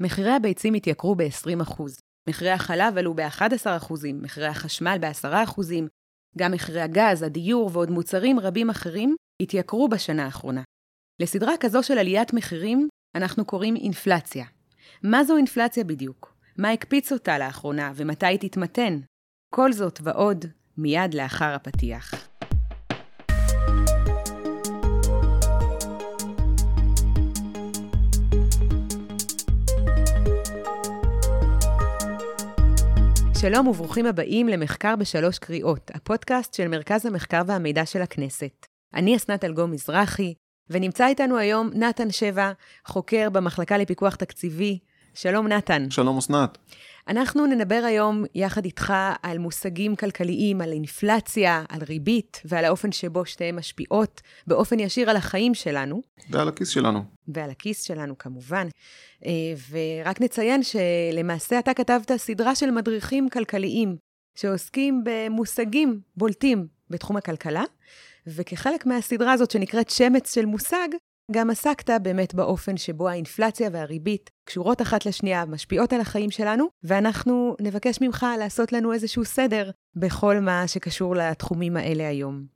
מחירי 0.00 0.30
הביצים 0.30 0.74
התייקרו 0.74 1.14
ב-20%, 1.14 1.82
מחירי 2.28 2.50
החלב 2.50 2.98
עלו 2.98 3.14
ב-11%, 3.14 3.92
מחירי 4.14 4.46
החשמל 4.46 4.98
ב-10%, 5.00 5.62
גם 6.38 6.52
מחירי 6.52 6.80
הגז, 6.80 7.22
הדיור 7.22 7.70
ועוד 7.72 7.90
מוצרים 7.90 8.40
רבים 8.40 8.70
אחרים 8.70 9.16
התייקרו 9.42 9.88
בשנה 9.88 10.24
האחרונה. 10.24 10.62
לסדרה 11.20 11.52
כזו 11.60 11.82
של 11.82 11.98
עליית 11.98 12.32
מחירים 12.32 12.88
אנחנו 13.14 13.44
קוראים 13.44 13.76
אינפלציה. 13.76 14.44
מה 15.02 15.24
זו 15.24 15.36
אינפלציה 15.36 15.84
בדיוק? 15.84 16.34
מה 16.58 16.70
הקפיץ 16.70 17.12
אותה 17.12 17.38
לאחרונה 17.38 17.92
ומתי 17.94 18.26
היא 18.26 18.38
תתמתן? 18.38 19.00
כל 19.54 19.72
זאת 19.72 19.98
ועוד 20.02 20.44
מיד 20.76 21.14
לאחר 21.14 21.54
הפתיח. 21.54 22.27
שלום 33.40 33.66
וברוכים 33.68 34.06
הבאים 34.06 34.48
למחקר 34.48 34.96
בשלוש 34.96 35.38
קריאות, 35.38 35.90
הפודקאסט 35.94 36.54
של 36.54 36.68
מרכז 36.68 37.06
המחקר 37.06 37.42
והמידע 37.46 37.86
של 37.86 38.02
הכנסת. 38.02 38.66
אני 38.94 39.16
אסנת 39.16 39.44
אלגו 39.44 39.66
מזרחי, 39.66 40.34
ונמצא 40.70 41.06
איתנו 41.06 41.38
היום 41.38 41.70
נתן 41.74 42.10
שבע, 42.10 42.52
חוקר 42.86 43.30
במחלקה 43.30 43.78
לפיקוח 43.78 44.14
תקציבי. 44.14 44.78
שלום 45.14 45.48
נתן. 45.48 45.90
שלום 45.90 46.18
אסנת. 46.18 46.58
אנחנו 47.08 47.46
נדבר 47.46 47.82
היום 47.86 48.24
יחד 48.34 48.64
איתך 48.64 48.92
על 49.22 49.38
מושגים 49.38 49.96
כלכליים, 49.96 50.60
על 50.60 50.72
אינפלציה, 50.72 51.64
על 51.68 51.80
ריבית 51.88 52.42
ועל 52.44 52.64
האופן 52.64 52.92
שבו 52.92 53.26
שתיהן 53.26 53.56
משפיעות 53.56 54.20
באופן 54.46 54.80
ישיר 54.80 55.10
על 55.10 55.16
החיים 55.16 55.54
שלנו. 55.54 56.02
ועל 56.30 56.48
הכיס 56.48 56.68
שלנו. 56.68 57.02
ועל 57.28 57.50
הכיס 57.50 57.82
שלנו 57.82 58.18
כמובן. 58.18 58.66
אה, 59.26 59.30
ורק 59.70 60.20
נציין 60.20 60.60
שלמעשה 60.62 61.58
אתה 61.58 61.74
כתבת 61.74 62.12
סדרה 62.16 62.54
של 62.54 62.70
מדריכים 62.70 63.28
כלכליים 63.28 63.96
שעוסקים 64.34 65.02
במושגים 65.04 66.00
בולטים 66.16 66.66
בתחום 66.90 67.16
הכלכלה, 67.16 67.64
וכחלק 68.26 68.86
מהסדרה 68.86 69.32
הזאת 69.32 69.50
שנקראת 69.50 69.90
שמץ 69.90 70.34
של 70.34 70.46
מושג, 70.46 70.88
גם 71.30 71.50
עסקת 71.50 71.90
באמת 72.02 72.34
באופן 72.34 72.76
שבו 72.76 73.08
האינפלציה 73.08 73.70
והריבית 73.72 74.30
קשורות 74.44 74.82
אחת 74.82 75.06
לשנייה, 75.06 75.44
משפיעות 75.44 75.92
על 75.92 76.00
החיים 76.00 76.30
שלנו, 76.30 76.68
ואנחנו 76.82 77.56
נבקש 77.60 77.98
ממך 78.00 78.26
לעשות 78.38 78.72
לנו 78.72 78.92
איזשהו 78.92 79.24
סדר 79.24 79.70
בכל 79.96 80.40
מה 80.40 80.68
שקשור 80.68 81.16
לתחומים 81.16 81.76
האלה 81.76 82.08
היום. 82.08 82.46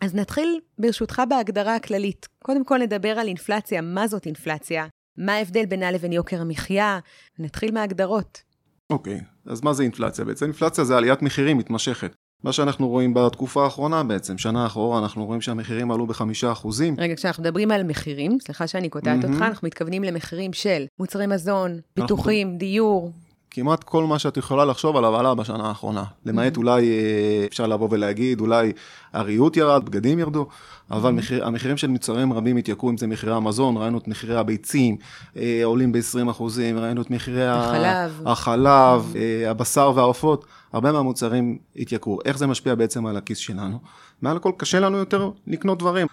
אז 0.00 0.14
נתחיל 0.14 0.60
ברשותך 0.78 1.22
בהגדרה 1.28 1.76
הכללית. 1.76 2.28
קודם 2.44 2.64
כל 2.64 2.78
נדבר 2.78 3.18
על 3.18 3.28
אינפלציה, 3.28 3.80
מה 3.80 4.08
זאת 4.08 4.26
אינפלציה, 4.26 4.86
מה 5.16 5.32
ההבדל 5.32 5.66
בינה 5.66 5.90
לבין 5.90 6.12
יוקר 6.12 6.40
המחיה, 6.40 6.98
נתחיל 7.38 7.74
מההגדרות. 7.74 8.42
אוקיי, 8.90 9.18
okay, 9.18 9.52
אז 9.52 9.60
מה 9.60 9.72
זה 9.72 9.82
אינפלציה 9.82 10.24
בעצם? 10.24 10.44
אינפלציה 10.44 10.84
זה 10.84 10.96
עליית 10.96 11.22
מחירים 11.22 11.58
מתמשכת. 11.58 12.14
מה 12.44 12.52
שאנחנו 12.52 12.88
רואים 12.88 13.14
בתקופה 13.14 13.64
האחרונה 13.64 14.02
בעצם, 14.02 14.38
שנה 14.38 14.66
אחורה, 14.66 14.98
אנחנו 14.98 15.26
רואים 15.26 15.40
שהמחירים 15.40 15.90
עלו 15.90 16.06
בחמישה 16.06 16.52
אחוזים. 16.52 16.94
רגע, 16.98 17.16
כשאנחנו 17.16 17.42
מדברים 17.42 17.70
על 17.70 17.82
מחירים, 17.82 18.38
סליחה 18.40 18.66
שאני 18.66 18.88
קוטעת 18.88 19.24
mm-hmm. 19.24 19.28
אותך, 19.28 19.42
אנחנו 19.42 19.66
מתכוונים 19.66 20.04
למחירים 20.04 20.52
של 20.52 20.84
מוצרי 20.98 21.26
מזון, 21.26 21.80
פיתוחים, 21.94 22.46
אנחנו... 22.46 22.58
דיור. 22.58 23.12
כמעט 23.50 23.84
כל 23.84 24.04
מה 24.04 24.18
שאת 24.18 24.36
יכולה 24.36 24.64
לחשוב 24.64 24.96
עליו 24.96 25.16
עלה 25.16 25.34
בשנה 25.34 25.68
האחרונה. 25.68 26.04
למעט 26.26 26.54
mm-hmm. 26.54 26.58
אולי, 26.58 26.90
אה, 26.90 27.44
אפשר 27.48 27.66
לבוא 27.66 27.88
ולהגיד, 27.90 28.40
אולי 28.40 28.72
הריהוט 29.12 29.56
ירד, 29.56 29.84
בגדים 29.84 30.18
ירדו, 30.18 30.46
אבל 30.90 31.10
mm-hmm. 31.10 31.12
מחיר, 31.12 31.46
המחירים 31.46 31.76
של 31.76 31.86
מוצרים 31.86 32.32
רבים 32.32 32.56
התייקרו, 32.56 32.90
אם 32.90 32.96
זה 32.96 33.06
מחירי 33.06 33.34
המזון, 33.34 33.76
ראינו 33.76 33.98
את 33.98 34.08
מחירי 34.08 34.36
הביצים 34.36 34.96
אה, 35.36 35.60
עולים 35.64 35.92
ב-20 35.92 36.30
אחוזים, 36.30 36.78
ראינו 36.78 37.02
את 37.02 37.10
מחירי 37.10 37.46
החלב, 37.46 38.22
החלב 38.26 39.14
אה, 39.16 39.50
הבשר 39.50 39.92
והעופות, 39.94 40.44
הרבה 40.72 40.92
מהמוצרים 40.92 41.58
התייקרו. 41.76 42.18
איך 42.24 42.38
זה 42.38 42.46
משפיע 42.46 42.74
בעצם 42.74 43.06
על 43.06 43.16
הכיס 43.16 43.38
שלנו? 43.38 43.78
מעל 44.22 44.36
הכל 44.36 44.52
קשה 44.56 44.80
לנו 44.80 44.96
יותר 44.96 45.30
לקנות 45.46 45.78
דברים. 45.78 46.06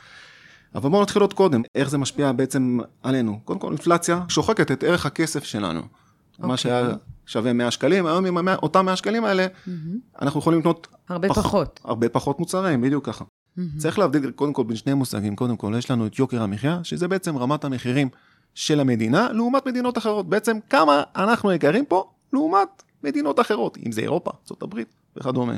אבל 0.76 0.90
בואו 0.90 1.02
נתחיל 1.02 1.22
עוד 1.22 1.34
קודם, 1.34 1.62
איך 1.76 1.90
זה 1.90 1.98
משפיע 1.98 2.32
בעצם 2.32 2.78
עלינו. 3.04 3.40
קודם 3.46 3.60
כל, 3.60 3.68
אינפלציה 3.68 4.22
שוחקת 4.30 4.72
את 4.72 4.84
ערך 4.84 5.06
הכסף 5.06 5.44
שלנו. 5.44 5.82
Okay. 6.40 6.48
מה 6.48 6.54
אוקיי. 6.54 6.58
שהיה 6.58 6.90
שווה 7.26 7.54
100 7.54 7.72
שקלים, 7.72 8.06
היום 8.06 8.26
עם 8.26 8.48
אותם 8.48 8.86
100 8.86 8.96
שקלים 8.96 9.26
האלה, 9.26 9.48
mm-hmm. 9.48 9.72
אנחנו 10.22 10.40
יכולים 10.40 10.60
לקנות... 10.60 10.88
הרבה 11.10 11.30
פח, 11.30 11.36
פחות. 11.36 11.80
הרבה 11.84 12.10
פחות 12.10 12.40
מוצרים, 12.40 12.82
בדיוק 12.82 13.06
ככה. 13.06 13.24
Mm-hmm. 13.24 13.62
צריך 13.78 14.00
להבדיל 14.00 14.32
קודם 14.32 14.54
כל 14.54 14.64
בין 14.64 14.76
שני 14.76 14.94
מושגים, 14.94 15.36
קודם 15.36 15.58
כל 15.58 15.74
יש 15.78 15.92
לנו 15.92 16.08
את 16.08 16.20
יוקר 16.20 16.42
המחיה, 16.42 16.80
שזה 16.84 17.08
בעצם 17.08 17.38
רמת 17.38 17.64
המחירים 17.64 18.10
של 18.54 18.80
המדינה 18.80 19.32
לעומת 19.32 19.66
מדינות 19.66 19.98
אחרות. 19.98 20.30
בעצם 20.30 20.58
כמה 20.70 21.04
אנחנו 21.16 21.52
יקרים 21.52 21.86
פה 21.86 22.12
לעומת 22.34 22.84
מדינות 23.04 23.40
אחרות, 23.40 23.78
אם 23.86 23.92
זה 23.92 24.02
אירופה, 24.02 24.32
ארה"ב 24.52 24.80
וכדומה. 25.16 25.54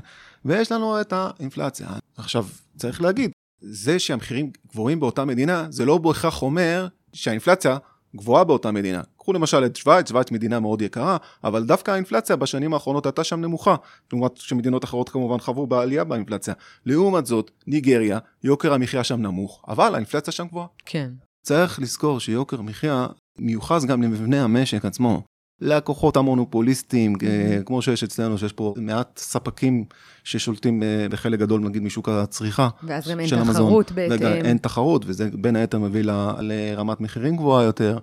ויש 0.45 0.71
לנו 0.71 1.01
את 1.01 1.13
האינפלציה. 1.13 1.87
עכשיו, 2.17 2.45
צריך 2.77 3.01
להגיד, 3.01 3.31
זה 3.61 3.99
שהמחירים 3.99 4.51
גבוהים 4.71 4.99
באותה 4.99 5.25
מדינה, 5.25 5.67
זה 5.69 5.85
לא 5.85 5.97
בהכרח 5.97 6.41
אומר 6.41 6.87
שהאינפלציה 7.13 7.77
גבוהה 8.15 8.43
באותה 8.43 8.71
מדינה. 8.71 9.01
קחו 9.29 9.33
למשל 9.33 9.65
את 9.65 9.75
שווייץ, 9.75 10.09
שווייץ 10.09 10.31
מדינה 10.31 10.59
מאוד 10.59 10.81
יקרה, 10.81 11.17
אבל 11.43 11.63
דווקא 11.63 11.91
האינפלציה 11.91 12.35
בשנים 12.35 12.73
האחרונות 12.73 13.05
הייתה 13.05 13.23
שם 13.23 13.41
נמוכה, 13.41 13.75
לעומת 14.13 14.37
שמדינות 14.37 14.83
אחרות 14.83 15.09
כמובן 15.09 15.39
חוו 15.39 15.67
בעלייה 15.67 16.03
באינפלציה. 16.03 16.53
לעומת 16.85 17.25
זאת, 17.25 17.51
ניגריה, 17.67 18.19
יוקר 18.43 18.73
המחיה 18.73 19.03
שם 19.03 19.21
נמוך, 19.21 19.65
אבל 19.67 19.95
האינפלציה 19.95 20.33
שם 20.33 20.47
גבוהה. 20.47 20.67
כן. 20.85 21.09
צריך 21.43 21.79
לזכור 21.79 22.19
שיוקר 22.19 22.61
מחיה 22.61 23.07
מיוחס 23.39 23.85
גם 23.85 24.03
למבנה 24.03 24.43
המשק 24.43 24.85
עצמו. 24.85 25.23
לקוחות 25.61 26.17
המונופוליסטים, 26.17 27.15
mm-hmm. 27.15 27.63
כמו 27.65 27.81
שיש 27.81 28.03
אצלנו, 28.03 28.37
שיש 28.37 28.53
פה 28.53 28.73
מעט 28.77 29.17
ספקים 29.17 29.85
ששולטים 30.23 30.83
אה, 30.83 31.07
בחלק 31.09 31.39
גדול, 31.39 31.61
נגיד, 31.61 31.83
משוק 31.83 32.09
הצריכה 32.09 32.69
ואז 32.83 33.07
גם 33.11 33.19
אין 33.19 33.29
תחרות 33.53 33.91
בהתאם. 33.91 34.45
אין 34.45 34.57
תחרות, 34.57 35.03
וזה 35.07 35.29
בין 35.33 35.55
היתר 35.55 35.79
מביא 35.79 36.03
ל, 36.03 36.11
לרמת 36.39 37.01
מחירים 37.01 37.37
גבוהה 37.37 37.63
יותר. 37.63 37.99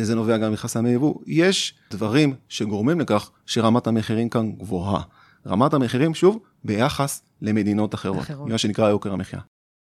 זה 0.00 0.14
נובע 0.14 0.36
גם 0.36 0.52
מחסמי 0.52 0.90
יבוא. 0.90 1.14
יש 1.26 1.74
דברים 1.90 2.34
שגורמים 2.48 3.00
לכך 3.00 3.30
שרמת 3.46 3.86
המחירים 3.86 4.28
כאן 4.28 4.52
גבוהה. 4.52 5.02
רמת 5.46 5.74
המחירים, 5.74 6.14
שוב, 6.14 6.38
ביחס 6.64 7.22
למדינות 7.42 7.94
אחרות, 7.94 8.20
אחרות. 8.20 8.48
מה 8.48 8.58
שנקרא 8.58 8.88
יוקר 8.88 9.12
המחיה. 9.12 9.40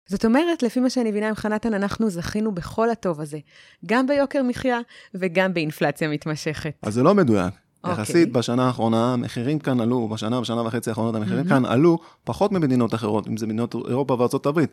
זאת 0.09 0.25
אומרת, 0.25 0.63
לפי 0.63 0.79
מה 0.79 0.89
שאני 0.89 1.09
מבינה 1.09 1.29
ממך, 1.29 1.45
נתן, 1.45 1.73
אנחנו 1.73 2.09
זכינו 2.09 2.51
בכל 2.51 2.89
הטוב 2.89 3.21
הזה, 3.21 3.37
גם 3.85 4.07
ביוקר 4.07 4.43
מחיה 4.43 4.79
וגם 5.13 5.53
באינפלציה 5.53 6.07
מתמשכת. 6.07 6.73
אז 6.81 6.93
זה 6.93 7.03
לא 7.03 7.15
מדויק. 7.15 7.53
Okay. 7.53 7.89
אוקיי. 7.89 8.03
יחסית 8.03 8.31
בשנה 8.31 8.67
האחרונה, 8.67 9.13
המחירים 9.13 9.59
כאן 9.59 9.79
עלו, 9.79 10.07
בשנה, 10.07 10.41
בשנה 10.41 10.61
וחצי 10.61 10.89
האחרונות 10.89 11.15
המחירים 11.15 11.45
mm-hmm. 11.45 11.49
כאן 11.49 11.65
עלו 11.65 11.99
פחות 12.23 12.51
ממדינות 12.51 12.93
אחרות, 12.93 13.27
אם 13.27 13.37
זה 13.37 13.45
מדינות 13.45 13.75
אירופה 13.75 14.13
וארצות 14.19 14.45
הברית. 14.45 14.69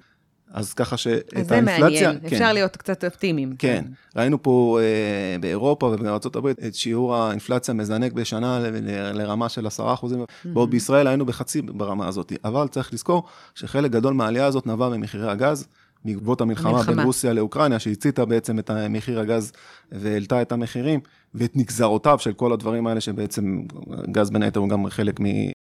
אז 0.56 0.74
ככה 0.74 0.96
שאת 0.96 1.32
האינפלציה... 1.34 1.58
אז 1.58 1.64
זה 1.64 1.82
מעניין, 1.82 2.18
כן. 2.20 2.26
אפשר 2.26 2.52
להיות 2.52 2.76
קצת 2.76 3.04
אופטימיים. 3.04 3.54
כן, 3.58 3.84
כן. 3.84 4.20
ראינו 4.20 4.42
פה 4.42 4.78
אה, 4.80 5.38
באירופה 5.40 5.86
ובארה"ב 5.86 6.46
את 6.46 6.74
שיעור 6.74 7.16
האינפלציה 7.16 7.74
מזנק 7.74 8.12
בשנה 8.12 8.58
ל, 8.58 8.66
ל, 8.66 9.12
לרמה 9.22 9.48
של 9.48 9.66
10%, 9.66 9.70
mm-hmm. 9.70 10.06
בעוד 10.44 10.70
בישראל 10.70 11.06
היינו 11.06 11.26
בחצי 11.26 11.62
ברמה 11.62 12.08
הזאת. 12.08 12.32
אבל 12.44 12.68
צריך 12.68 12.92
לזכור 12.92 13.24
שחלק 13.54 13.90
גדול 13.90 14.14
מהעלייה 14.14 14.46
הזאת 14.46 14.66
נבע 14.66 14.88
ממחירי 14.88 15.30
הגז, 15.30 15.66
בעקבות 16.04 16.40
המלחמה, 16.40 16.70
המלחמה 16.70 16.96
בין 16.96 17.06
רוסיה 17.06 17.32
לאוקראינה, 17.32 17.78
שהציתה 17.78 18.24
בעצם 18.24 18.58
את 18.58 18.70
מחיר 18.90 19.20
הגז 19.20 19.52
והעלתה 19.92 20.42
את 20.42 20.52
המחירים, 20.52 21.00
ואת 21.34 21.56
נגזרותיו 21.56 22.18
של 22.18 22.32
כל 22.32 22.52
הדברים 22.52 22.86
האלה, 22.86 23.00
שבעצם 23.00 23.62
גז 24.10 24.30
בין 24.30 24.42
היתר 24.42 24.60
הוא 24.60 24.68
גם 24.68 24.90
חלק 24.90 25.20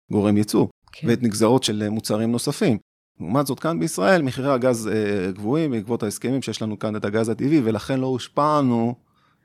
מגורם 0.09 0.37
ייצוא, 0.37 0.67
כן. 0.91 1.07
ואת 1.07 1.23
נגזרות 1.23 1.63
של 1.63 1.89
מוצרים 1.89 2.31
נוספים. 2.31 2.77
לעומת 3.19 3.47
זאת 3.47 3.59
כאן 3.59 3.79
בישראל 3.79 4.21
מחירי 4.21 4.51
הגז 4.51 4.87
אה, 4.87 5.31
גבוהים 5.31 5.71
בעקבות 5.71 6.03
ההסכמים 6.03 6.41
שיש 6.41 6.61
לנו 6.61 6.79
כאן 6.79 6.95
את 6.95 7.05
הגז 7.05 7.29
הטבעי 7.29 7.61
ולכן 7.63 7.99
לא 7.99 8.05
הושפענו 8.05 8.95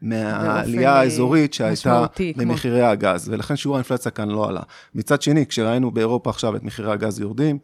מהעלייה 0.03 0.93
האזורית 0.93 1.55
שהייתה 1.55 2.07
במחירי 2.37 2.81
כמו... 2.81 2.89
הגז 2.89 3.29
ולכן 3.29 3.57
שיעור 3.57 3.77
האינפלציה 3.77 4.11
כאן 4.11 4.29
לא 4.29 4.49
עלה. 4.49 4.63
מצד 4.95 5.23
שני 5.23 5.47
כשראינו 5.47 5.91
באירופה 5.91 6.31
עכשיו 6.31 6.57
את 6.57 6.63
מחירי 6.63 6.93
הגז 6.93 7.21
יורדים, 7.21 7.59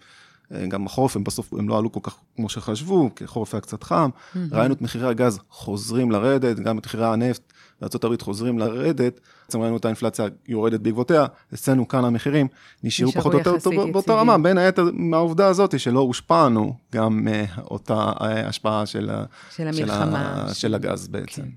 אה, 0.55 0.67
גם 0.67 0.87
החורף 0.87 1.17
הם 1.17 1.25
בסוף 1.25 1.53
הם 1.53 1.69
לא 1.69 1.79
עלו 1.79 1.93
כל 1.93 2.01
כך 2.03 2.17
כמו 2.37 2.49
שחשבו 2.49 3.11
כי 3.17 3.25
החורף 3.25 3.55
היה 3.55 3.61
קצת 3.61 3.83
חם, 3.83 4.11
mm-hmm. 4.11 4.39
ראינו 4.53 4.75
את 4.75 4.83
מחירי 4.83 5.09
הגז 5.09 5.39
חוזרים 5.51 6.11
לרדת, 6.11 6.59
גם 6.59 6.79
את 6.79 6.87
מחירי 6.87 7.07
הנפט 7.07 7.53
בארה"ב 7.81 8.23
חוזרים 8.23 8.59
לרדת, 8.59 9.21
בעצם 9.47 9.61
ראינו 9.61 9.77
את 9.77 9.85
האינפלציה 9.85 10.27
יורדת 10.49 10.81
בעקבותיה, 10.81 11.27
אצלנו 11.55 11.89
כאן 11.89 12.05
המחירים 12.05 12.49
נשארו 12.85 13.13
פחות 13.13 13.35
או 13.35 13.39
יותר 13.39 13.71
באותה 13.93 14.15
רמה, 14.15 14.39
בין 14.39 14.59
היתר 14.59 14.91
מהעובדה 14.93 15.47
הזאת 15.47 15.81
שלא 15.81 16.01
הושפענו 16.01 16.77
גם 16.93 17.25
מאותה 17.25 18.13
אה, 18.21 18.49
השפעה 18.49 18.87
של, 18.87 19.11
של 19.51 19.69
המלחמה, 19.69 20.45
של, 20.49 20.55
של 20.55 20.75
הגז 20.75 21.09
בעצם. 21.09 21.43
כן. 21.43 21.49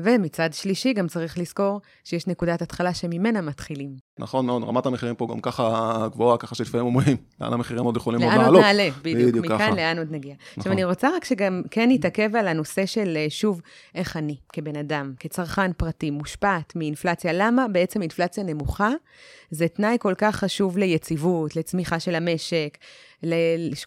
ומצד 0.00 0.52
שלישי, 0.52 0.92
גם 0.92 1.08
צריך 1.08 1.38
לזכור 1.38 1.80
שיש 2.04 2.26
נקודת 2.26 2.62
התחלה 2.62 2.94
שממנה 2.94 3.40
מתחילים. 3.40 3.96
נכון 4.18 4.46
מאוד, 4.46 4.62
רמת 4.62 4.86
המחירים 4.86 5.14
פה 5.14 5.26
גם 5.30 5.40
ככה 5.40 6.06
גבוהה, 6.12 6.36
ככה 6.36 6.54
שלפעמים 6.54 6.86
אומרים, 6.86 7.16
לאן 7.40 7.52
המחירים 7.52 7.84
עוד 7.84 7.96
יכולים 7.96 8.22
עוד 8.22 8.32
לאן 8.32 8.38
עוד 8.38 8.46
לעלות. 8.46 8.62
נעלה, 8.62 8.88
בדיוק, 9.02 9.28
בדיוק 9.28 9.44
מכאן 9.44 9.58
ככה. 9.58 9.70
לאן 9.70 9.98
עוד 9.98 10.08
נגיע. 10.10 10.34
עכשיו, 10.34 10.54
נכון. 10.58 10.72
אני 10.72 10.84
רוצה 10.84 11.08
רק 11.16 11.24
שגם 11.24 11.62
כן 11.70 11.88
נתעכב 11.90 12.36
על 12.36 12.48
הנושא 12.48 12.86
של, 12.86 13.16
אה, 13.16 13.26
שוב, 13.28 13.60
איך 13.94 14.16
אני, 14.16 14.36
כבן 14.52 14.76
אדם, 14.76 15.12
כצרכן 15.20 15.72
פרטי, 15.72 16.10
מושפעת 16.10 16.72
מאינפלציה. 16.76 17.32
למה 17.34 17.68
בעצם 17.68 18.02
אינפלציה 18.02 18.44
נמוכה 18.44 18.90
זה 19.50 19.68
תנאי 19.68 19.96
כל 20.00 20.14
כך 20.18 20.36
חשוב 20.36 20.78
ליציבות, 20.78 21.56
לצמיחה 21.56 22.00
של 22.00 22.14
המשק, 22.14 22.78
ל, 23.22 23.34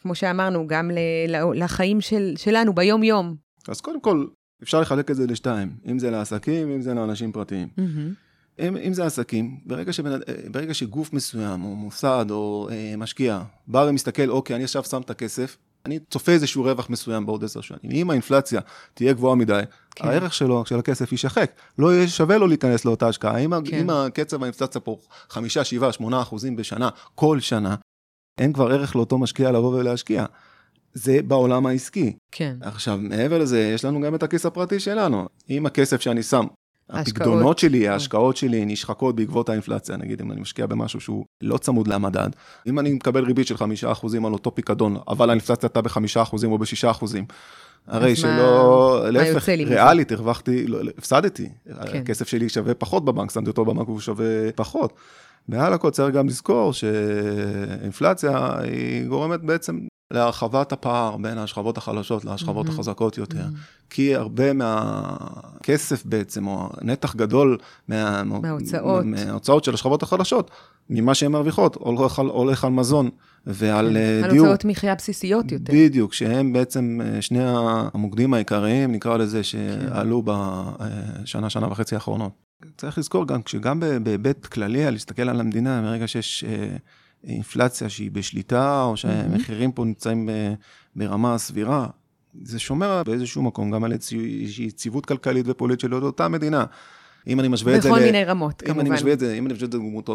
כמו 0.01 0.15
שאמרנו, 0.15 0.67
גם 0.67 0.91
ל- 0.91 1.63
לחיים 1.63 2.01
של, 2.01 2.33
שלנו 2.37 2.75
ביום-יום. 2.75 3.35
אז 3.67 3.81
קודם 3.81 4.01
כל, 4.01 4.25
אפשר 4.63 4.81
לחלק 4.81 5.11
את 5.11 5.15
זה 5.15 5.27
לשתיים, 5.27 5.69
אם 5.91 5.99
זה 5.99 6.11
לעסקים, 6.11 6.71
אם 6.71 6.81
זה 6.81 6.93
לאנשים 6.93 7.31
פרטיים. 7.31 7.67
אם, 8.59 8.77
אם 8.77 8.93
זה 8.93 9.05
עסקים, 9.05 9.57
ברגע, 9.65 9.91
אה, 10.05 10.33
ברגע 10.51 10.73
שגוף 10.73 11.13
מסוים, 11.13 11.63
או 11.63 11.75
מוסד, 11.75 12.25
או 12.29 12.69
אה, 12.71 12.93
משקיע, 12.97 13.41
בא 13.67 13.85
ומסתכל, 13.89 14.29
אוקיי, 14.29 14.55
אני 14.55 14.63
עכשיו 14.63 14.83
שם 14.83 15.01
את 15.01 15.09
הכסף, 15.09 15.57
אני 15.85 15.99
צופה 16.09 16.31
איזשהו 16.31 16.63
רווח 16.63 16.89
מסוים 16.89 17.25
בעוד 17.25 17.43
עשר 17.43 17.61
שנים. 17.61 17.91
אם 17.91 18.09
האינפלציה 18.09 18.61
תהיה 18.93 19.13
גבוהה 19.13 19.35
מדי, 19.35 19.61
כן. 19.95 20.07
הערך 20.07 20.33
שלו, 20.33 20.65
של 20.65 20.79
הכסף, 20.79 21.11
יישחק. 21.11 21.51
לא 21.77 21.93
יהיה 21.93 22.07
שווה 22.07 22.37
לו 22.37 22.47
להיכנס 22.47 22.85
לאותה 22.85 23.07
השקעה. 23.07 23.37
אם, 23.37 23.53
כן. 23.65 23.79
אם 23.79 23.89
הקצב 23.89 24.43
האינפלציה 24.43 24.81
פה 24.81 24.97
חמישה, 25.29 25.63
שבעה, 25.63 25.91
שמונה 25.91 26.21
אחוזים 26.21 26.55
בשנה, 26.55 26.89
כל 27.15 27.39
שנה, 27.39 27.75
אין 28.37 28.53
כבר 28.53 28.71
ערך 28.71 28.95
לאותו 28.95 29.17
משקיע 29.17 29.51
לבוא 29.51 29.79
ולהשקיע. 29.79 30.25
זה 30.93 31.19
בעולם 31.27 31.65
העסקי. 31.65 32.13
כן. 32.31 32.55
עכשיו, 32.61 32.97
מעבר 33.01 33.37
לזה, 33.37 33.71
יש 33.75 33.85
לנו 33.85 34.01
גם 34.01 34.15
את 34.15 34.23
הכיס 34.23 34.45
הפרטי 34.45 34.79
שלנו. 34.79 35.25
אם 35.49 35.65
הכסף 35.65 36.01
שאני 36.01 36.23
שם, 36.23 36.45
ההשקעות. 36.89 37.17
הפקדונות 37.17 37.59
שלי, 37.59 37.87
ההשקעות 37.87 38.37
שלי 38.37 38.65
נשחקות 38.65 39.15
בעקבות 39.15 39.49
האינפלציה, 39.49 39.97
נגיד 39.97 40.21
אם 40.21 40.31
אני 40.31 40.41
משקיע 40.41 40.65
במשהו 40.65 40.99
שהוא 41.01 41.25
לא 41.41 41.57
צמוד 41.57 41.87
למדד, 41.87 42.29
אם 42.67 42.79
אני 42.79 42.93
מקבל 42.93 43.25
ריבית 43.25 43.47
של 43.47 43.57
חמישה 43.57 43.91
אחוזים 43.91 44.25
על 44.25 44.33
אותו 44.33 44.55
פיקדון, 44.55 44.97
אבל 45.07 45.29
האינפלציה 45.29 45.67
הייתה 45.67 45.81
בחמישה 45.81 46.21
אחוזים 46.21 46.51
או 46.51 46.57
בשישה 46.57 46.91
אחוזים, 46.91 47.25
הרי 47.87 48.11
אז 48.11 48.17
שלא, 48.17 48.99
מה- 48.99 49.03
מה 49.03 49.11
להפך, 49.11 49.49
מזה? 49.49 49.63
ריאלית, 49.69 50.11
הרווחתי, 50.11 50.67
לא, 50.67 50.79
הפסדתי. 50.97 51.49
כן. 51.91 51.97
הכסף 51.97 52.27
שלי 52.27 52.49
שווה 52.49 52.73
פחות 52.73 53.05
בבנק, 53.05 53.31
שמתי 53.31 53.49
אותו 53.49 53.65
בבנק 53.65 53.87
והוא 53.89 53.99
שווה 53.99 54.51
פחות. 54.55 54.93
מעל 55.47 55.73
הכל 55.73 55.89
צריך 55.89 56.15
גם 56.15 56.27
לזכור 56.27 56.73
שאינפלציה 56.73 58.59
היא 58.59 59.07
גורמת 59.07 59.41
בעצם 59.41 59.79
להרחבת 60.11 60.71
הפער 60.71 61.17
בין 61.17 61.37
השכבות 61.37 61.77
החלשות 61.77 62.25
לשכבות 62.25 62.65
מהמם. 62.65 62.79
החזקות 62.79 63.17
יותר. 63.17 63.45
כי 63.89 64.15
הרבה 64.15 64.53
מהכסף 64.53 66.05
בעצם, 66.05 66.47
או 66.47 66.69
נתח 66.81 67.15
גדול 67.15 67.57
מה... 67.87 68.23
מההוצאות. 68.23 69.05
מההוצאות 69.05 69.63
של 69.63 69.73
השכבות 69.73 70.03
החלשות, 70.03 70.51
ממה 70.89 71.15
שהן 71.15 71.31
מרוויחות, 71.31 71.75
הולך 71.75 72.19
על, 72.19 72.25
הולך 72.27 72.63
על 72.65 72.71
מזון 72.71 73.09
ועל 73.45 73.97
אה, 73.97 74.19
כן. 74.19 74.23
על 74.23 74.31
דיור. 74.31 74.47
הוצאות 74.47 74.65
מחיה 74.65 74.95
בסיסיות 74.95 75.51
יותר. 75.51 75.73
בדיוק, 75.73 76.13
שהם 76.13 76.53
בעצם 76.53 76.99
אה, 77.03 77.21
שני 77.21 77.43
המוקדים 77.43 78.33
העיקריים, 78.33 78.91
נקרא 78.91 79.17
לזה, 79.17 79.43
שעלו 79.43 80.23
בשנה, 80.25 81.49
שנה 81.49 81.67
וחצי 81.71 81.95
האחרונות. 81.95 82.50
צריך 82.77 82.97
לזכור 82.97 83.27
גם, 83.27 83.41
שגם 83.45 83.79
בהיבט 84.03 84.45
כללי, 84.45 84.91
להסתכל 84.91 85.29
על 85.29 85.39
המדינה, 85.39 85.81
מרגע 85.81 86.07
שיש 86.07 86.43
אה, 86.43 86.77
אינפלציה 87.23 87.89
שהיא 87.89 88.11
בשליטה, 88.11 88.83
או 88.83 88.97
שהמחירים 88.97 89.71
פה 89.71 89.85
נמצאים 89.85 90.25
ב- 90.25 90.53
ברמה 90.95 91.37
סבירה, 91.37 91.87
זה 92.43 92.59
שומר 92.59 93.03
באיזשהו 93.05 93.41
מקום 93.43 93.71
גם 93.71 93.83
על 93.83 93.91
איזושהי 93.91 94.65
יציבות 94.65 95.05
כלכלית 95.05 95.45
ופוליטית 95.47 95.79
של 95.79 95.93
אותה 95.93 96.27
מדינה. 96.27 96.65
אם 97.27 97.39
אני 97.39 97.47
משווה 97.47 97.75
את 97.75 97.81
זה 97.81 97.89
בכל. 97.89 97.99
מיני 97.99 98.25
רמות, 98.25 98.63
אם 98.63 98.67
כמובן. 98.67 98.79
אני 98.79 98.89
משווה 98.89 99.13
את 99.13 99.19
זה, 99.19 99.33
אם 99.33 99.45
אני 99.45 99.53
משווה 99.53 99.65
את 99.65 99.71
זה 99.71 99.77
לדוגמאות 99.77 100.09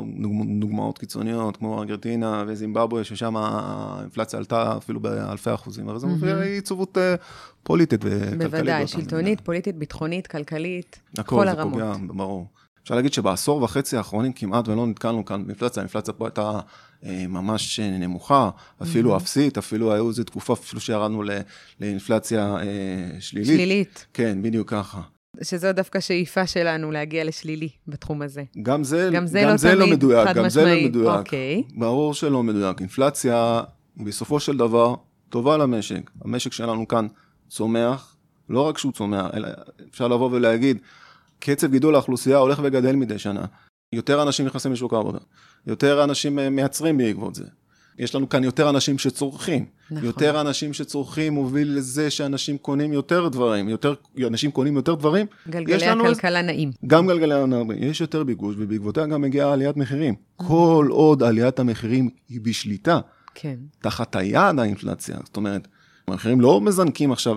דוגמאות 0.61 0.99
קיצוניות, 0.99 1.56
כמו 1.56 1.79
ארגנטינה 1.79 2.44
וזימבבואה, 2.47 3.05
ששם 3.05 3.37
האינפלציה 3.37 4.38
עלתה 4.38 4.76
אפילו 4.76 5.00
באלפי 5.00 5.55
אחוזים, 5.55 5.99
זה 5.99 6.06
מהמם. 6.06 6.19
מופיע 6.19 6.44
יציבות 6.44 6.99
אה, 6.99 7.14
פוליטית 7.62 8.00
וכלכלית. 8.05 8.38
בוודאי, 8.38 8.79
באותה 8.79 8.87
שלטונית. 8.87 9.41
פוליטית, 9.41 9.76
ביטחונית, 9.76 10.26
כלכלית, 10.26 11.00
הכל 11.19 11.37
כל 11.37 11.44
זה 11.44 11.50
הרמות. 11.50 11.73
פוגע, 11.73 11.93
ברור. 12.06 12.47
אפשר 12.87 12.94
להגיד 12.94 13.12
שבעשור 13.12 13.62
וחצי 13.62 13.97
האחרונים 13.97 14.32
כמעט 14.32 14.69
ולא 14.69 14.87
נתקלנו 14.87 15.25
כאן 15.25 15.47
באינפלציה, 15.47 15.81
האינפלציה 15.81 16.14
פה 16.14 16.26
הייתה 16.26 16.61
אה, 17.05 17.25
ממש 17.29 17.81
אה, 17.81 17.91
נמוכה, 17.91 18.50
אפילו 18.82 19.17
אפסית, 19.17 19.58
אפילו 19.58 19.93
היו 19.93 20.08
איזו 20.08 20.25
תקופה, 20.25 20.53
אפילו 20.53 20.81
שירדנו 20.81 21.23
לאינפלציה 21.81 22.56
אה, 22.56 23.20
שלילית. 23.20 23.49
שלילית, 23.49 24.06
כן, 24.14 24.43
בדיוק 24.43 24.70
ככה. 24.70 25.00
שזו 25.43 25.73
דווקא 25.73 26.00
שאיפה 26.00 26.47
שלנו 26.47 26.91
להגיע 26.91 27.25
לשלילי 27.25 27.69
בתחום 27.88 28.23
הזה. 28.23 28.43
גם 28.62 28.85
זה, 28.85 29.11
גם 29.12 29.27
זה 29.27 29.43
לא 29.43 29.50
לא 29.53 29.56
תמיד 29.85 29.94
מדויק, 29.94 30.29
חד 30.29 30.35
גם 30.35 30.49
זה 30.49 30.61
משמעי. 30.61 30.83
לא 30.83 30.88
מדויק. 30.88 31.19
אוקיי. 31.19 31.62
ברור 31.75 32.15
שלא 32.15 32.43
מדויק. 32.43 32.81
אינפלציה 32.81 33.62
בסופו 33.97 34.41
של 34.41 34.56
דבר 34.56 34.94
טובה 35.29 35.56
למשק. 35.56 36.11
המשק 36.25 36.53
שלנו 36.53 36.88
כאן 36.88 37.06
צומח, 37.49 38.17
לא 38.49 38.61
רק 38.61 38.79
שהוא 38.79 38.93
צומח, 38.93 39.27
אלא 39.35 39.49
אפשר 39.91 40.09
לבוא 40.09 40.31
ולהגיד, 40.33 40.79
קצב 41.39 41.71
גידול 41.71 41.94
האוכלוסייה 41.94 42.39
הולך 42.39 42.61
וגדל 42.65 42.97
מדי 42.97 43.19
שנה. 43.19 43.44
יותר 43.93 44.23
אנשים 44.23 44.47
נכנסים 44.47 44.73
לשוק 44.73 44.93
העבודה, 44.93 45.19
יותר 45.67 46.05
אנשים 46.05 46.39
אה, 46.39 46.50
מייצרים 46.50 46.99
בעקבות 46.99 47.35
זה. 47.35 47.44
יש 47.98 48.14
לנו 48.14 48.28
כאן 48.28 48.44
יותר 48.44 48.70
אנשים 48.70 48.98
שצורכים. 48.98 49.64
נכון. 49.90 50.04
יותר 50.04 50.40
אנשים 50.40 50.72
שצורכים 50.72 51.32
מוביל 51.34 51.76
לזה 51.76 52.10
שאנשים 52.10 52.58
קונים 52.58 52.93
יותר 52.93 53.28
דברים, 53.28 53.69
יותר, 53.69 53.94
אנשים 54.26 54.50
קונים 54.50 54.76
יותר 54.76 54.94
דברים, 54.94 55.26
גלגלי 55.48 55.87
לנו 55.87 56.06
הכלכלה 56.06 56.43
נעים. 56.43 56.70
גם 56.87 57.06
גלגלי 57.06 57.34
הנרבה, 57.34 57.75
יש 57.75 58.00
יותר 58.00 58.25
ביקוש, 58.25 58.54
ובעקבותיה 58.58 59.06
גם 59.06 59.22
מגיעה 59.22 59.52
עליית 59.52 59.76
מחירים. 59.76 60.14
כל 60.37 60.88
עוד 60.90 61.22
עליית 61.22 61.58
המחירים 61.58 62.10
היא 62.28 62.40
בשליטה, 62.40 63.00
כן. 63.34 63.56
תחת 63.81 64.16
היעד 64.16 64.58
האינפלציה, 64.58 65.16
זאת 65.25 65.37
אומרת, 65.37 65.69
המחירים 66.08 66.40
לא 66.40 66.60
מזנקים 66.60 67.12
עכשיו 67.12 67.37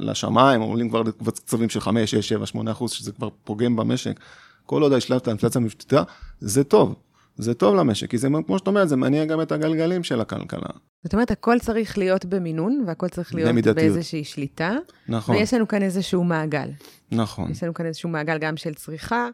לשמיים, 0.00 0.60
עולים 0.60 0.88
כבר 0.88 1.02
לקצבים 1.02 1.68
של 1.68 1.80
5, 1.80 2.10
6, 2.10 2.28
7, 2.28 2.46
8 2.46 2.70
אחוז, 2.70 2.90
שזה 2.90 3.12
כבר 3.12 3.28
פוגם 3.44 3.76
במשק. 3.76 4.20
כל 4.66 4.82
עוד 4.82 4.92
השלט 4.92 5.28
האינפלציה 5.28 5.60
בשליטה, 5.60 6.02
זה 6.40 6.64
טוב. 6.64 6.94
זה 7.36 7.54
טוב 7.54 7.74
למשק, 7.74 8.10
כי 8.10 8.18
זה, 8.18 8.28
כמו 8.46 8.58
שאת 8.58 8.66
אומרת, 8.66 8.88
זה 8.88 8.96
מניע 8.96 9.24
גם 9.24 9.40
את 9.40 9.52
הגלגלים 9.52 10.04
של 10.04 10.20
הכלכלה. 10.20 10.68
זאת 11.02 11.12
אומרת, 11.12 11.30
הכל 11.30 11.58
צריך 11.58 11.98
להיות 11.98 12.24
במינון, 12.24 12.84
והכל 12.86 13.08
צריך 13.08 13.34
להיות 13.34 13.48
במידתיות. 13.48 13.76
באיזושהי 13.76 14.24
שליטה, 14.24 14.76
נכון, 15.08 15.36
ויש 15.36 15.54
לנו 15.54 15.68
כאן 15.68 15.82
איזשהו 15.82 16.24
מעגל. 16.24 16.68
נכון. 17.12 17.50
יש 17.50 17.62
לנו 17.62 17.74
כאן 17.74 17.86
איזשהו 17.86 18.08
מעגל 18.08 18.38
גם 18.38 18.56
של 18.56 18.74
צריכה, 18.74 19.28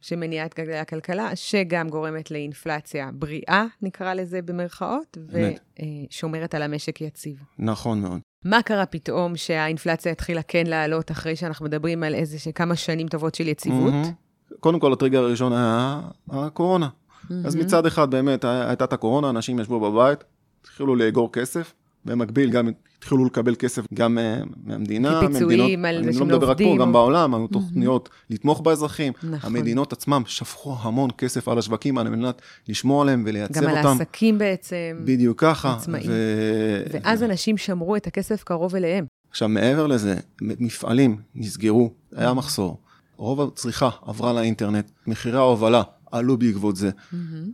שמניעה 0.00 0.46
את 0.46 0.54
גלגלי 0.54 0.78
הכלכלה, 0.78 1.36
שגם 1.36 1.88
גורמת 1.88 2.30
לאינפלציה 2.30 3.10
בריאה, 3.14 3.64
נקרא 3.82 4.14
לזה 4.14 4.42
במרכאות. 4.42 5.18
ושומרת 6.10 6.54
על 6.54 6.62
המשק 6.62 7.00
יציב. 7.00 7.36
נכון 7.58 8.00
מאוד. 8.00 8.20
מה 8.44 8.62
קרה 8.62 8.86
פתאום 8.86 9.36
שהאינפלציה 9.36 10.12
התחילה 10.12 10.42
כן 10.42 10.66
לעלות 10.66 11.10
אחרי 11.10 11.36
שאנחנו 11.36 11.66
מדברים 11.66 12.02
על 12.02 12.14
איזה 12.14 12.52
כמה 12.52 12.76
שנים 12.76 13.08
טובות 13.08 13.34
של 13.34 13.48
יציבות? 13.48 13.92
מהמם. 13.92 14.12
קודם 14.60 14.80
כל, 14.80 14.92
הטריגר 14.92 15.22
הראשון 15.22 15.52
היה 15.52 16.00
הקורונה. 16.30 16.88
אז 17.44 17.54
מהמם. 17.54 17.66
מצד 17.66 17.86
אחד 17.86 18.10
באמת 18.10 18.44
הייתה 18.44 18.84
את 18.84 18.92
הקורונה, 18.92 19.30
אנשים 19.30 19.58
ישבו 19.58 19.80
בבית, 19.80 20.24
התחילו 20.60 20.96
לאגור 20.96 21.32
כסף, 21.32 21.72
במקביל 22.04 22.50
גם 22.50 22.68
התחילו 22.98 23.24
לקבל 23.24 23.54
כסף 23.54 23.82
גם 23.94 24.18
אה, 24.18 24.40
מהמדינה, 24.64 25.20
כפיצויים 25.22 25.84
על 25.84 25.94
זה 25.94 26.04
אני 26.04 26.12
שהם 26.12 26.20
לא 26.30 26.36
מדבר 26.36 26.46
רק 26.46 26.50
עובדים, 26.50 26.76
פה, 26.76 26.82
גם 26.82 26.92
בעולם, 26.92 27.34
היו 27.34 27.46
תוכניות 27.46 28.08
לתמוך 28.30 28.60
באזרחים. 28.60 29.12
נכון. 29.22 29.56
המדינות 29.56 29.92
עצמם 29.92 30.22
שפכו 30.26 30.76
המון 30.80 31.10
כסף 31.18 31.48
על 31.48 31.58
השווקים 31.58 31.98
על 31.98 32.08
מנת 32.08 32.42
לשמור 32.68 33.02
עליהם 33.02 33.24
ולייצר 33.26 33.60
גם 33.60 33.68
על 33.68 33.76
אותם. 33.76 33.88
העסקים 33.88 34.38
בעצם, 34.38 35.00
בדיוק 35.04 35.40
ככה. 35.40 35.72
עצמאים. 35.72 36.06
ו- 36.08 36.82
ואז 36.90 37.22
אנשים 37.22 37.56
שמרו 37.56 37.96
את 37.96 38.06
הכסף 38.06 38.42
קרוב 38.42 38.76
אליהם. 38.76 39.04
עכשיו, 39.30 39.48
מעבר 39.48 39.86
לזה, 39.86 40.16
מפעלים 40.40 41.16
נסגרו, 41.34 41.90
היה 42.16 42.34
מחסור. 42.34 42.78
רוב 43.16 43.40
הצריכה 43.40 43.90
עברה 44.06 44.32
לאינטרנט, 44.32 44.90
מחירי 45.06 45.38
ההובלה 45.38 45.82
עלו 46.12 46.36
בעקבות 46.36 46.76
זה. 46.76 46.90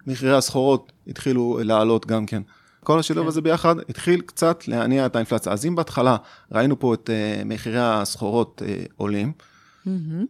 מחירי 0.07 0.37
הסחורות 0.37 0.93
התחילו 1.07 1.61
לעלות 1.63 2.07
גם 2.07 2.27
כן. 2.27 2.43
כל 2.85 2.99
השילוב 2.99 3.25
כן. 3.25 3.29
הזה 3.29 3.41
ביחד 3.41 3.75
התחיל 3.89 4.21
קצת 4.21 4.69
להניע 4.69 5.07
את 5.07 5.17
האינפלציה. 5.17 5.53
אז 5.53 5.67
אם 5.67 5.75
בהתחלה 5.75 6.17
ראינו 6.53 6.79
פה 6.79 6.95
את 6.95 7.11
uh, 7.11 7.45
מחירי 7.45 7.81
הסחורות 7.81 8.63
uh, 8.65 8.93
עולים, 8.97 9.33
מהמם. 9.87 10.25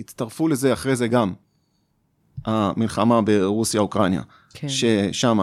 הצטרפו 0.00 0.48
לזה 0.48 0.72
אחרי 0.72 0.96
זה 0.96 1.08
גם 1.08 1.32
המלחמה 2.44 3.22
ברוסיה-אוקראינה, 3.22 4.22
כן. 4.54 4.68
ששם 4.68 5.38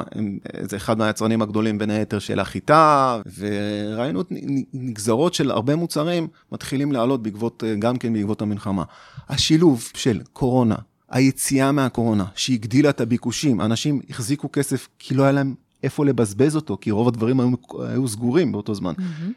זה 0.62 0.78
אחד 0.78 0.98
מהיצרנים 0.98 1.42
הגדולים 1.42 1.78
בין 1.78 1.90
היתר 1.90 2.20
של 2.20 2.40
החיטה, 2.40 3.22
וראינו 3.38 4.22
את 4.22 4.28
נגזרות 4.74 5.34
של 5.34 5.52
הרבה 5.52 5.76
מוצרים 5.76 6.28
מתחילים 6.52 6.92
לעלות 6.92 7.24
בעקבות, 7.24 7.64
גם 7.80 7.98
כן 7.98 8.14
בעקבות 8.14 8.42
המלחמה. 8.42 8.84
השילוב 9.30 9.84
של 9.94 10.22
קורונה, 10.34 10.76
היציאה 11.14 11.72
מהקורונה, 11.72 12.26
שהגדילה 12.36 12.90
את 12.90 13.02
הביקושים, 13.02 13.62
אנשים 13.62 14.02
החזיקו 14.10 14.50
כסף 14.52 14.88
כי 15.00 15.14
לא 15.14 15.24
היה 15.24 15.32
להם 15.32 15.56
איפה 15.84 16.06
לבזבז 16.06 16.56
אותו, 16.56 16.78
כי 16.82 16.92
רוב 16.92 17.08
הדברים 17.08 17.40
היו, 17.40 17.50
היו 17.80 18.08
סגורים 18.08 18.52
באותו 18.52 18.76
זמן. 18.76 18.94
מהמם. 18.98 19.32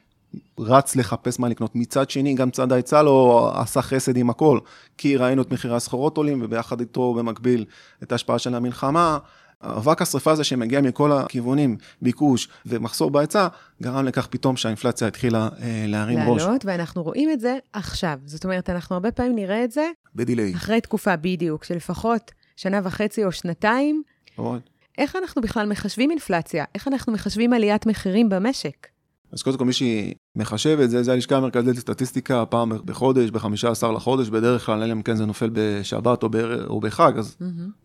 רץ 0.59 0.97
לחפש 0.97 1.41
מה 1.41 1.49
לקנות. 1.49 1.77
מצד 1.77 2.11
שני, 2.11 2.35
גם 2.35 2.51
צד 2.51 2.73
ההיצע 2.73 3.03
לא 3.03 3.51
עשה 3.55 3.83
חסד 3.83 4.17
עם 4.17 4.31
הכל, 4.31 4.59
כי 4.99 5.17
ראינו 5.17 5.43
את 5.43 5.53
מחירי 5.53 5.77
הסחורות 5.77 6.17
עולים, 6.17 6.41
וביחד 6.43 6.81
איתו 6.81 7.15
במקביל 7.15 7.65
את 8.03 8.13
ההשפעה 8.13 8.39
של 8.39 8.55
המלחמה. 8.55 9.19
אבק 9.63 10.03
השרפה 10.03 10.31
הזה 10.31 10.45
שמגיע 10.45 10.81
מכל 10.81 11.13
הכיוונים, 11.13 11.77
ביקוש 12.03 12.49
ומחסור 12.67 13.11
בהיצע, 13.11 13.49
גרם 13.83 14.05
לכך 14.05 14.27
פתאום 14.27 14.57
שהאינפלציה 14.57 15.09
התחילה 15.09 15.49
אה, 15.63 15.85
להרים 15.89 16.19
ראש. 16.19 16.43
לעלות, 16.43 16.65
ואנחנו 16.65 17.03
רואים 17.03 17.31
את 17.31 17.41
זה 17.41 17.59
עכשיו. 17.73 18.19
זאת 18.25 18.45
אומרת, 18.45 18.71
אנחנו 18.71 18.95
הרבה 18.97 19.13
פעמים 19.13 19.35
נראה 19.35 19.65
את 19.65 19.73
זה 19.73 19.91
בדיליי. 20.15 20.55
אחרי 20.55 20.81
תקופה 20.81 21.17
בדיוק, 21.17 21.65
של 21.65 21.75
לפחות 21.77 22.33
שנה 22.57 22.81
וחצי 22.85 23.25
או 23.25 23.33
שנתיים. 23.33 24.03
נכון. 24.39 24.61
איך 24.99 25.17
אנחנו 25.17 25.43
בכלל 25.43 25.69
מחשבים 25.69 26.11
אינפלציה? 26.11 26.65
איך 26.75 26.89
אנחנו 26.89 27.13
מחשבים 27.13 27.53
עליית 27.53 27.87
מחירים 27.87 28.29
במשק? 28.29 28.87
אז 29.33 29.43
קודם 29.43 29.59
כל 29.59 29.65
מי 29.65 29.73
שמחשב 29.73 30.79
את 30.85 30.91
זה, 30.91 31.03
זה 31.03 31.13
הלשכה 31.13 31.37
המרכזית 31.37 31.77
לסטטיסטיקה, 31.77 32.47
פעם 32.47 32.73
בחודש, 32.85 33.31
ב-15 33.31 33.87
לחודש, 33.97 34.29
בדרך 34.29 34.67
כלל, 34.67 34.83
אלא 34.83 34.93
אם 34.93 35.03
כן 35.03 35.17
זה 35.17 35.27
נופל 35.27 35.51
בשבת 35.53 36.23
או, 36.23 36.29
בער, 36.29 36.67
או 36.67 36.81
בחג, 36.81 37.13
אז 37.19 37.37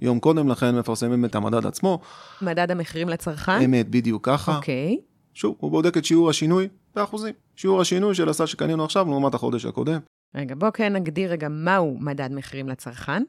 יום 0.01 0.19
קודם 0.19 0.49
לכן 0.49 0.79
מפרסמים 0.79 1.25
את 1.25 1.35
המדד 1.35 1.65
עצמו. 1.65 1.99
מדד 2.41 2.71
המחירים 2.71 3.09
לצרכן? 3.09 3.61
אמת, 3.61 3.89
בדיוק 3.89 4.25
ככה. 4.25 4.55
אוקיי. 4.55 4.97
שוב, 5.33 5.55
הוא 5.59 5.71
בודק 5.71 5.97
את 5.97 6.05
שיעור 6.05 6.29
השינוי 6.29 6.67
באחוזים. 6.95 7.33
שיעור 7.55 7.81
השינוי 7.81 8.15
של 8.15 8.29
הסל 8.29 8.45
שקנינו 8.45 8.83
עכשיו 8.83 9.05
לעומת 9.05 9.33
החודש 9.33 9.65
הקודם. 9.65 9.99
רגע, 10.35 10.55
בואו 10.57 10.73
כן 10.73 10.93
נגדיר 10.95 11.31
רגע 11.31 11.47
מהו 11.49 11.97
מדד 11.99 12.29
מחירים 12.31 12.69
לצרכן. 12.69 13.23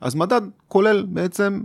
אז 0.00 0.14
מדד 0.14 0.40
כולל 0.68 1.06
בעצם 1.08 1.60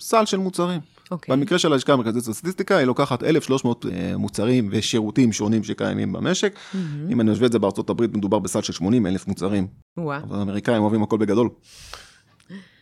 סל 0.00 0.26
של 0.26 0.36
מוצרים. 0.36 0.80
אוקיי. 1.10 1.36
במקרה 1.36 1.58
של 1.58 1.72
הלשכה 1.72 1.92
המרכזית 1.92 2.28
לסטטיסטיקה, 2.28 2.76
היא 2.76 2.86
לוקחת 2.86 3.22
1,300 3.22 3.86
אה, 3.86 4.16
מוצרים 4.16 4.68
ושירותים 4.72 5.32
שונים 5.32 5.64
שקיימים 5.64 6.12
במשק. 6.12 6.54
מהמם. 6.74 7.10
אם 7.10 7.20
אני 7.20 7.30
משווה 7.30 7.46
את 7.46 7.52
זה 7.52 7.58
בארצות 7.58 7.90
הברית, 7.90 8.16
מדובר 8.16 8.38
בסל 8.38 8.62
של 8.62 8.72
80 8.72 9.06
אלף 9.06 9.26
מוצרים. 9.26 9.66
וואה. 9.96 10.18
אבל 10.18 10.38
האמריקאים 10.38 10.82
אוהבים 10.82 11.02
הכל 11.02 11.18
בגדול. 11.18 11.48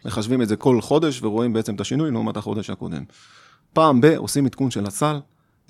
מחשבים 0.04 0.42
את 0.42 0.48
זה 0.48 0.56
כל 0.56 0.80
חודש 0.80 1.22
ורואים 1.22 1.52
בעצם 1.52 1.74
את 1.74 1.80
השינוי 1.80 2.10
לעומת 2.10 2.36
החודש 2.36 2.70
הקודם. 2.70 3.04
פעם 3.72 4.00
ב- 4.00 4.06
עושים 4.16 4.46
עדכון 4.46 4.70
של 4.70 4.86
הסל, 4.86 5.20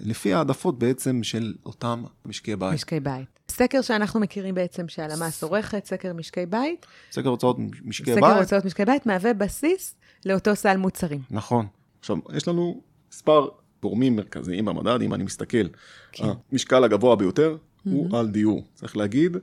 לפי 0.01 0.35
העדפות 0.35 0.79
בעצם 0.79 1.23
של 1.23 1.55
אותם 1.67 2.05
משקי 2.27 2.57
בית. 2.57 2.75
משקי 2.75 3.01
בית. 3.01 3.27
סקר 3.51 3.83
שאנחנו 3.83 4.21
מכירים 4.21 4.55
בעצם 4.55 4.89
שהלמ"ס 4.89 5.43
עורכת, 5.43 5.87
סקר 5.87 6.13
משקי 6.13 6.47
בית. 6.47 6.87
סקר 7.13 7.29
הוצאות 7.29 7.57
משקי 7.85 8.13
סקר 8.13 8.21
בית, 8.21 8.39
הוצאות 8.39 8.65
משקי 8.65 8.85
בית 8.85 9.07
מהווה 9.07 9.35
בסיס 9.35 9.95
לאותו 10.27 10.57
סל 10.57 10.77
מוצרים. 10.77 11.21
נכון. 11.31 11.67
עכשיו, 12.05 12.17
יש 12.37 12.49
לנו 12.49 12.83
מספר 13.13 13.49
גורמים 13.83 14.17
מרכזיים 14.17 14.65
במדד, 14.65 15.03
אם 15.03 15.15
אני 15.15 15.25
מסתכל. 15.25 15.67
כן. 16.13 16.25
המשקל 16.53 16.85
הגבוה 16.85 17.17
ביותר 17.17 17.57
הוא 17.85 18.19
על 18.19 18.29
דיור. 18.29 18.65
צריך 18.75 18.97
להגיד, 18.97 19.37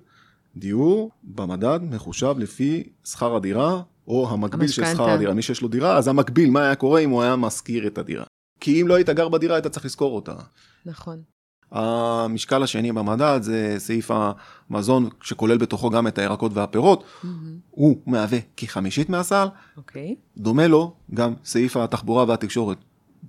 דיור 0.55 1.11
במדד 1.23 1.79
מחושב 1.81 2.35
לפי 2.37 2.89
שכר 3.05 3.35
הדירה, 3.35 3.81
או 4.07 4.29
המקביל 4.29 4.67
של. 4.67 4.85
שכר 4.85 5.09
הדירה. 5.09 5.33
מי 5.33 5.41
שיש 5.41 5.61
לו 5.61 5.67
דירה, 5.67 5.97
אז 5.97 6.07
המקביל, 6.07 6.49
מה 6.49 6.63
היה 6.63 6.75
קורה 6.75 6.99
אם 6.99 7.09
הוא 7.09 7.21
היה 7.21 7.35
משכיר 7.35 7.87
את 7.87 7.97
הדירה. 7.97 8.25
כי 8.59 8.81
אם 8.81 8.87
לא 8.87 8.93
היית 8.93 9.09
גר 9.09 9.29
בדירה, 9.29 9.55
היית 9.55 9.67
צריך 9.67 9.85
לשכור 9.85 10.15
אותה. 10.15 10.35
נכון. 10.85 11.21
המשקל 11.71 12.63
השני 12.63 12.91
במדד 12.91 13.39
זה 13.41 13.75
סעיף 13.77 14.11
המזון 14.69 15.09
שכולל 15.21 15.57
בתוכו 15.57 15.89
גם 15.89 16.07
את 16.07 16.17
הירקות 16.17 16.51
והפירות, 16.53 17.03
מהמם. 17.23 17.57
הוא 17.69 17.97
מהווה 18.05 18.39
כחמישית 18.57 19.09
מהסל, 19.09 19.47
אוקיי. 19.77 20.15
דומה 20.37 20.67
לו 20.67 20.93
גם 21.13 21.33
סעיף 21.43 21.77
התחבורה 21.77 22.25
והתקשורת, 22.27 22.77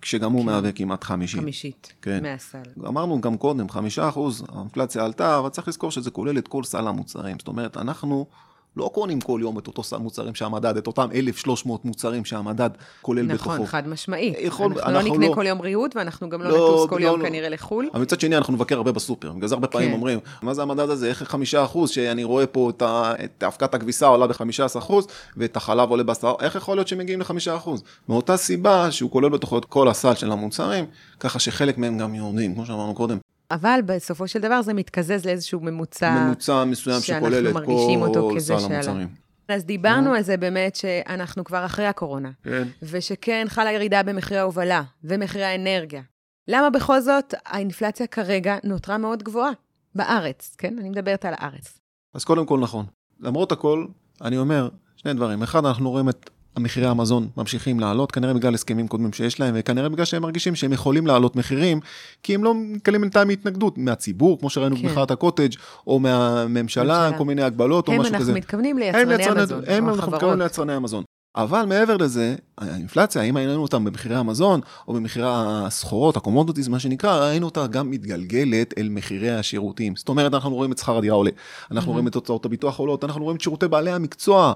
שגם 0.03 0.33
הוא 0.33 0.41
כן. 0.41 0.47
מהווה 0.47 0.73
כמעט 0.73 1.05
חמישית. 1.05 1.41
חמישית 1.41 1.93
כן. 2.03 2.23
מהסל. 2.23 2.59
אמרנו 2.87 3.21
גם 3.21 3.37
קודם, 3.37 3.69
חמישה 3.69 4.09
אחוז, 4.09 4.45
האינפלציה 4.49 5.05
עלתה, 5.05 5.39
אבל 5.39 5.49
צריך 5.49 5.69
לזכור 5.69 5.91
שזה 5.91 6.11
כולל 6.11 6.39
את 6.39 6.49
כל 6.49 6.65
סל 6.65 6.89
המוצרים. 6.89 7.37
זאת 7.39 7.49
אומרת, 7.49 7.77
אנחנו 7.77 8.27
לא 8.77 8.91
קונים 8.95 9.21
כל 9.21 9.39
יום 9.43 9.59
את 9.59 9.67
אותו 9.67 9.83
סל 9.83 9.97
מוצרים 9.97 10.35
שהמדד, 10.35 10.77
את 10.77 10.87
אותם 10.87 11.09
1,300 11.15 11.85
מוצרים 11.85 12.25
שהמדד 12.25 12.71
כולל 13.03 13.23
נכון, 13.23 13.55
בתוכו. 13.55 13.67
חד 13.71 13.89
משמעי. 13.89 14.35
יכול- 14.39 14.73
אנחנו 14.73 14.93
לא 14.93 14.99
אנחנו 14.99 15.15
נקנה 15.15 15.29
לא- 15.29 15.35
כל 15.35 15.45
יום 15.47 15.61
ריהוט, 15.61 15.97
ואנחנו 15.97 16.29
גם 16.29 16.43
לא 16.43 16.51
לא, 16.51 16.57
נטוס 16.57 16.91
כל 16.91 16.99
לא, 16.99 17.05
יום 17.07 17.21
לא. 17.21 17.27
כנראה 17.29 17.49
לחו"ל. 17.49 17.89
אבל 17.95 18.03
מצד 18.03 18.21
שני 18.21 18.37
אנחנו 18.37 18.53
נבקר 18.55 18.77
הרבה 18.77 18.93
בסופר, 18.93 19.33
בגלל 19.33 19.49
זה 19.49 19.55
הרבה 19.55 19.67
פעמים 19.69 19.89
כן. 19.89 19.95
אומרים, 19.95 20.19
מה 20.43 20.55
זה 20.55 20.63
המדד 20.63 20.91
הזה, 20.91 21.09
איך 21.09 21.23
חמישה 21.23 21.65
אחוז, 21.65 21.91
שאני 21.91 22.25
רואה 22.25 22.47
פה 22.47 22.71
את, 22.71 22.83
ה, 22.83 23.13
את 23.25 23.45
אבקת 23.47 23.75
הכביסה 23.75 24.07
עולה 24.07 24.27
בחמישה 24.27 24.65
עשר 24.65 24.79
אחוז, 24.79 25.07
ואת 25.37 25.57
החלב 25.57 25.91
עולה 25.91 26.03
בעשרה, 26.03 26.33
איך 26.41 26.55
יכול 26.55 26.77
להיות 26.77 26.89
שמגיעים 26.89 27.21
לחמישה 27.21 27.57
אחוז? 27.57 27.83
מאותה 28.09 28.37
סיבה 28.37 28.91
שהוא 28.91 29.11
כולל 29.11 29.29
בתוכו 29.29 29.59
את 29.59 29.65
כל 29.65 29.89
הסל 29.89 30.15
של 30.15 30.33
המוצרים, 30.33 30.85
ככה 31.21 31.39
שחלק 31.39 31.79
מהם 31.79 31.99
גם 31.99 32.15
יורדים, 32.15 32.55
כמו 32.55 32.67
שאמרנו 32.67 32.95
קודם, 32.95 33.19
אבל 33.55 33.81
בסופו 33.87 34.29
של 34.29 34.39
דבר 34.39 34.63
זה 34.63 34.75
מתקזז 34.75 35.27
לאיזשהו 35.27 35.61
ממוצע. 35.61 36.25
ממוצע 36.25 36.65
מסוים 36.65 37.01
שכולל 37.01 37.49
את 37.49 37.55
כל 37.65 38.41
סל. 38.41 38.55
המוצרים. 38.55 39.09
אז 39.49 39.65
דיברנו 39.65 40.15
על 40.15 40.23
זה 40.23 40.37
באמת 40.37 40.77
שאנחנו 40.77 41.45
כבר 41.45 41.67
אחרי 41.67 41.87
הקורונה, 41.87 42.31
כן. 42.43 42.69
ושכן 42.83 43.47
חלה 43.49 43.73
ירידה 43.73 44.03
במחירי 44.03 44.41
ההובלה 44.41 44.83
ומחירי 45.05 45.45
האנרגיה. 45.45 46.03
למה 46.49 46.71
בכל 46.71 47.01
זאת 47.01 47.35
האינפלציה 47.47 48.07
כרגע 48.07 48.57
נותרה 48.65 48.99
מאוד 48.99 49.23
גבוהה? 49.23 49.51
בארץ, 49.95 50.55
כן? 50.59 50.79
אני 50.79 50.89
מדברת 50.89 51.25
על 51.25 51.35
הארץ. 51.37 51.79
אז 52.15 52.25
קודם 52.25 52.47
כל 52.47 52.59
נכון. 52.61 52.87
למרות 53.21 53.53
הכל, 53.53 53.87
אני 54.23 54.39
אומר 54.39 54.69
שני 54.97 55.15
דברים. 55.15 55.43
אחד, 55.43 55.67
אנחנו 55.67 55.91
רואים 55.91 56.09
את 56.09 56.31
המחירי 56.57 56.87
המזון 56.87 57.29
ממשיכים 57.37 57.81
לעלות, 57.81 58.13
כנראה 58.13 58.35
בגלל 58.35 58.55
הסכמים 58.55 58.89
קודמים 58.89 59.13
שיש 59.13 59.41
להם, 59.41 59.55
וכנראה 59.59 59.89
בגלל 59.89 60.05
שהם 60.05 60.23
מרגישים 60.23 60.55
שהם 60.55 60.73
יכולים 60.73 61.07
לעלות 61.07 61.37
מחירים, 61.37 61.81
כי 62.23 62.35
הם 62.35 62.45
לא 62.45 62.55
נתקלים 62.55 63.01
בינתיים 63.01 63.29
מהתנגדות 63.29 63.79
מהציבור, 63.79 64.39
כמו 64.39 64.51
שראינו 64.51 64.77
כן. 64.77 64.83
במחאת 64.83 65.11
הקוטג', 65.11 65.53
או 65.87 66.01
מהממשלה, 66.01 66.53
ממשלה. 66.85 67.19
כל 67.19 67.25
מיני 67.25 67.43
הגבלות, 67.43 67.89
או 67.89 67.93
הם, 67.93 68.01
משהו 68.01 68.11
אנחנו 68.13 68.25
כזה. 68.25 68.33
מתכוונים 68.33 68.79
ליצרני 68.79 69.05
ליצרני- 69.17 69.41
המזון, 69.41 69.63
הם 69.67 69.89
אנחנו. 69.89 70.13
מתכוונים 70.13 70.41
ליצרני 70.41 70.73
המזון. 70.73 71.05
אבל 71.37 71.65
מעבר 71.67 71.97
לזה, 71.97 72.35
האינפלציה, 72.59 73.23
אם 73.23 73.37
ראינו 73.37 73.63
אותה 73.63 73.79
במחירי 73.79 74.17
המזון, 74.17 74.61
או 74.89 74.93
במחירי 74.95 75.29
הסחורות, 75.31 76.17
ה 76.17 76.21
commodities, 76.21 76.69
מה 76.69 76.79
שנקרא, 76.79 77.19
ראינו 77.29 77.47
אותה 77.47 77.67
גם 77.67 77.91
מתגלגלת 77.91 78.75
אל 78.79 78.89
מחירי 78.89 79.31
השירותים. 79.31 79.97
זאת 79.97 80.09
אומרת, 80.09 80.35
אנחנו 80.35 80.55
רואים 80.55 80.73
את 80.73 80.79
שכר 80.79 80.97
הדירה 80.99 81.17
עולה, 81.17 81.31
אנחנו 81.71 81.93
רואים 81.93 82.07
את 82.07 82.15
הוצאות 82.15 82.45
הביטוח 82.45 82.79
עולות, 82.79 83.05
אנחנו 83.05 83.23
רואים 83.25 83.37
את 83.37 83.41
שירותי 83.41 83.69
בעלי 83.69 83.91
המקצוע. 83.93 84.53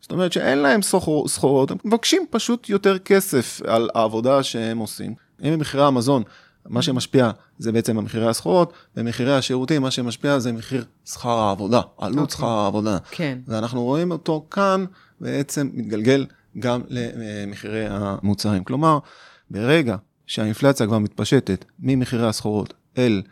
זאת 0.00 0.12
אומרת 0.12 0.32
שאין 0.32 0.58
להם 0.58 0.82
סחור- 0.82 1.28
סחורות, 1.28 1.70
הם 1.70 1.76
מבקשים 1.84 2.26
פשוט 2.30 2.68
יותר 2.68 2.98
כסף 2.98 3.60
על 3.66 3.90
העבודה 3.94 4.42
שהם 4.42 4.78
עושים. 4.78 5.14
אם 5.44 5.52
במחירי 5.52 5.84
המזון, 5.84 6.22
מה 6.66 6.82
שמשפיע 6.82 7.30
זה 7.58 7.72
בעצם 7.72 7.98
המחירי 7.98 8.28
הסחורות, 8.28 8.72
במחירי 8.96 9.36
השירותים, 9.36 9.82
מה 9.82 9.90
שמשפיע 9.90 10.38
זה 10.38 10.52
מחיר 10.52 10.84
שכר 11.04 11.38
העבודה, 11.38 11.80
עלות 11.98 12.18
אוקיי. 12.18 12.36
שכר 12.36 12.46
העבודה. 12.58 12.98
כן. 13.10 13.38
ואנחנו 13.48 13.82
רואים 13.84 14.10
אותו 14.10 14.46
כאן 14.50 14.84
בעצם 15.20 15.70
מתגלגל 15.74 16.26
גם 16.58 16.80
למחירי 16.88 17.86
המוצרים. 17.90 18.64
כלומר, 18.64 18.98
ברגע 19.50 19.96
שהאינפלציה 20.26 20.86
כבר 20.86 20.98
מתפשטת 20.98 21.64
ממחירי 21.80 22.28
הסחורות 22.28 22.74
אל 22.98 23.22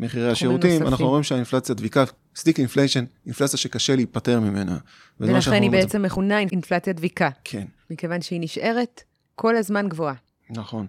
מחירי 0.00 0.30
השירותים, 0.30 0.70
נוספים. 0.70 0.86
אנחנו 0.86 1.08
רואים 1.08 1.22
שהאינפלציה 1.22 1.74
דביקה, 1.74 2.04
sticky 2.38 2.58
inflation, 2.58 3.04
אינפלציה 3.26 3.58
שקשה 3.58 3.96
להיפטר 3.96 4.40
ממנה. 4.40 4.78
ולכן 5.20 5.62
היא. 5.62 5.70
בעצם 5.70 6.02
מכונה 6.02 6.38
אינפלציה 6.38 6.92
דביקה, 6.92 7.28
כן, 7.44 7.64
מכיוון 7.90 8.22
שהיא 8.22 8.40
נשארת 8.40 9.02
כל 9.34 9.56
הזמן 9.56 9.88
גבוהה. 9.88 10.14
נכון. 10.50 10.86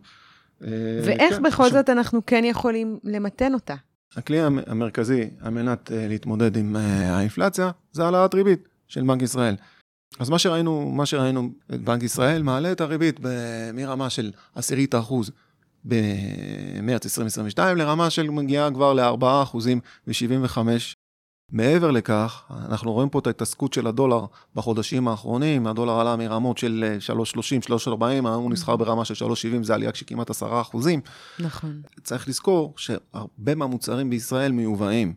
אה, 0.63 0.67
ואיך 1.05 1.33
כן, 1.35 1.43
בכל 1.43 1.69
זאת 1.69 1.89
אנחנו 1.89 2.25
כן 2.25 2.43
יכולים 2.45 2.99
למתן 3.03 3.53
אותה? 3.53 3.75
הכלי 4.15 4.41
המ- 4.41 4.59
המרכזי 4.67 5.29
על 5.41 5.49
מנת 5.53 5.91
אה, 5.91 6.07
להתמודד 6.07 6.57
עם 6.57 6.75
אה, 6.75 6.81
האינפלציה 7.17 7.71
זה 7.91 8.03
העלאת 8.03 8.33
ריבית 8.33 8.67
של 8.87 9.01
בנק 9.03 9.21
ישראל. 9.21 9.55
אז 10.19 10.29
מה 10.29 10.39
שראינו, 10.39 10.91
מה 10.91 11.05
שראינו 11.05 11.49
את 11.73 11.81
בנק 11.81 12.03
ישראל 12.03 12.43
מעלה 12.43 12.71
את 12.71 12.81
הריבית 12.81 13.19
מרמה 13.73 14.09
של 14.09 14.31
עשירית 14.55 14.93
האחוז 14.93 15.31
במרץ 15.85 17.05
2022 17.05 17.77
לרמה 17.77 18.09
של 18.09 18.29
מגיעה 18.29 18.71
כבר 18.71 18.93
ל-4 18.93 19.25
אחוזים 19.43 19.79
ו-75. 20.07 20.57
מעבר 21.51 21.91
לכך, 21.91 22.41
אנחנו 22.69 22.93
רואים 22.93 23.09
פה 23.09 23.19
את 23.19 23.27
ההתעסקות 23.27 23.73
של 23.73 23.87
הדולר 23.87 24.25
בחודשים 24.55 25.07
האחרונים, 25.07 25.67
הדולר 25.67 25.93
עלה 25.99 26.15
מרמות 26.15 26.57
של 26.57 26.85
אה, 27.09 27.15
3.30, 27.15 27.21
3.40, 27.87 28.03
היום 28.05 28.25
הוא 28.25 28.51
נסחר 28.51 28.75
ברמה 28.75 29.05
של 29.05 29.25
3.70, 29.25 29.33
זה 29.63 29.73
עלייה 29.73 29.91
של 29.93 30.05
כמעט 30.07 30.29
10 30.29 30.61
אחוזים. 30.61 31.01
נכון. 31.39 31.81
צריך 32.03 32.27
לזכור 32.29 32.73
שהרבה 32.77 33.55
מהמוצרים 33.55 34.09
בישראל 34.09 34.51
מיובאים, 34.51 35.13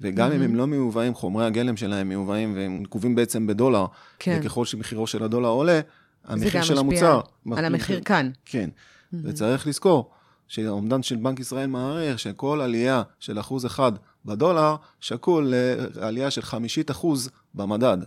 וגם 0.00 0.32
אם 0.32 0.40
Mhm. 0.40 0.44
הם 0.44 0.54
לא 0.54 0.66
מיובאים, 0.66 1.14
חומרי 1.14 1.44
הגלם 1.46 1.76
שלהם 1.76 2.08
מיובאים 2.08 2.54
והם 2.56 2.82
נקובים 2.82 3.14
בעצם 3.14 3.46
בדולר, 3.46 3.86
כן. 4.18 4.40
וככל 4.42 4.64
שמחירו 4.64 5.06
של 5.06 5.22
הדולר 5.22 5.48
עולה, 5.48 5.80
המחיר 6.24 6.50
גם 6.56 6.62
של 6.62 6.74
משפיע 6.82 7.08
המוצר... 7.10 7.20
על 7.56 7.64
המחיר 7.64 8.00
כאן. 8.04 8.30
כן, 8.44 8.70
Mhm. 9.12 9.16
וצריך 9.24 9.66
לזכור 9.66 10.10
שהאומדן 10.48 11.02
של 11.02 11.16
בנק 11.16 11.40
ישראל 11.40 11.66
מעריך 11.66 12.18
שכל 12.18 12.60
עלייה 12.60 13.02
של 13.20 13.40
אחוז 13.40 13.66
אחד 13.66 13.92
בדולר 14.26 14.76
שקול 15.00 15.54
לעלייה 15.94 16.30
של 16.30 16.42
חמישית 16.42 16.90
אחוז 16.90 17.30
במדד. 17.54 17.98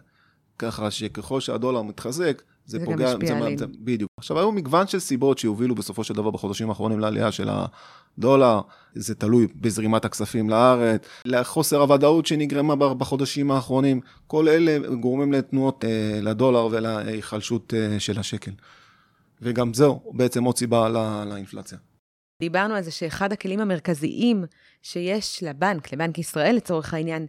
ככה 0.59 0.91
שככל 0.91 1.39
שהדולר 1.39 1.81
מתחזק, 1.81 2.41
זה, 2.65 2.79
זה 2.79 2.85
פוגע, 2.85 3.13
גם 3.13 3.19
משפיע 3.19 3.37
עלינו. 3.37 3.57
זה, 3.57 3.65
בדיוק. 3.79 4.11
עכשיו, 4.17 4.39
היו 4.39 4.51
מגוון 4.51 4.87
של 4.87 4.99
סיבות 4.99 5.37
שהובילו 5.37 5.75
בסופו 5.75 6.03
של 6.03 6.13
דבר 6.13 6.31
בחודשים 6.31 6.69
האחרונים 6.69 6.99
לעלייה 6.99 7.31
של 7.31 7.49
הדולר, 7.49 8.61
זה 8.95 9.15
תלוי 9.15 9.47
בזרימת 9.55 10.05
הכספים 10.05 10.49
לארץ, 10.49 11.01
לחוסר 11.25 11.81
הוודאות 11.81 12.25
שנגרמה 12.25 12.75
בחודשים 12.75 13.51
האחרונים, 13.51 14.01
כל 14.27 14.49
אלה 14.49 14.95
גורמים 14.95 15.33
לתנועות 15.33 15.85
אה, 15.85 16.19
לדולר 16.21 16.67
ולהיחלשות 16.71 17.73
אה, 17.73 17.99
של 17.99 18.19
השקל. 18.19 18.51
וגם 19.41 19.73
זהו, 19.73 20.11
בעצם 20.13 20.43
עוד 20.43 20.57
סיבה 20.57 20.89
לא, 20.89 21.23
לאינפלציה. 21.23 21.77
דיברנו 22.39 22.75
על 22.75 22.83
זה 22.83 22.91
שאחד 22.91 23.33
הכלים 23.33 23.59
המרכזיים 23.59 24.43
שיש 24.81 25.43
לבנק, 25.43 25.93
לבנק 25.93 26.17
ישראל 26.17 26.55
לצורך 26.55 26.93
העניין, 26.93 27.25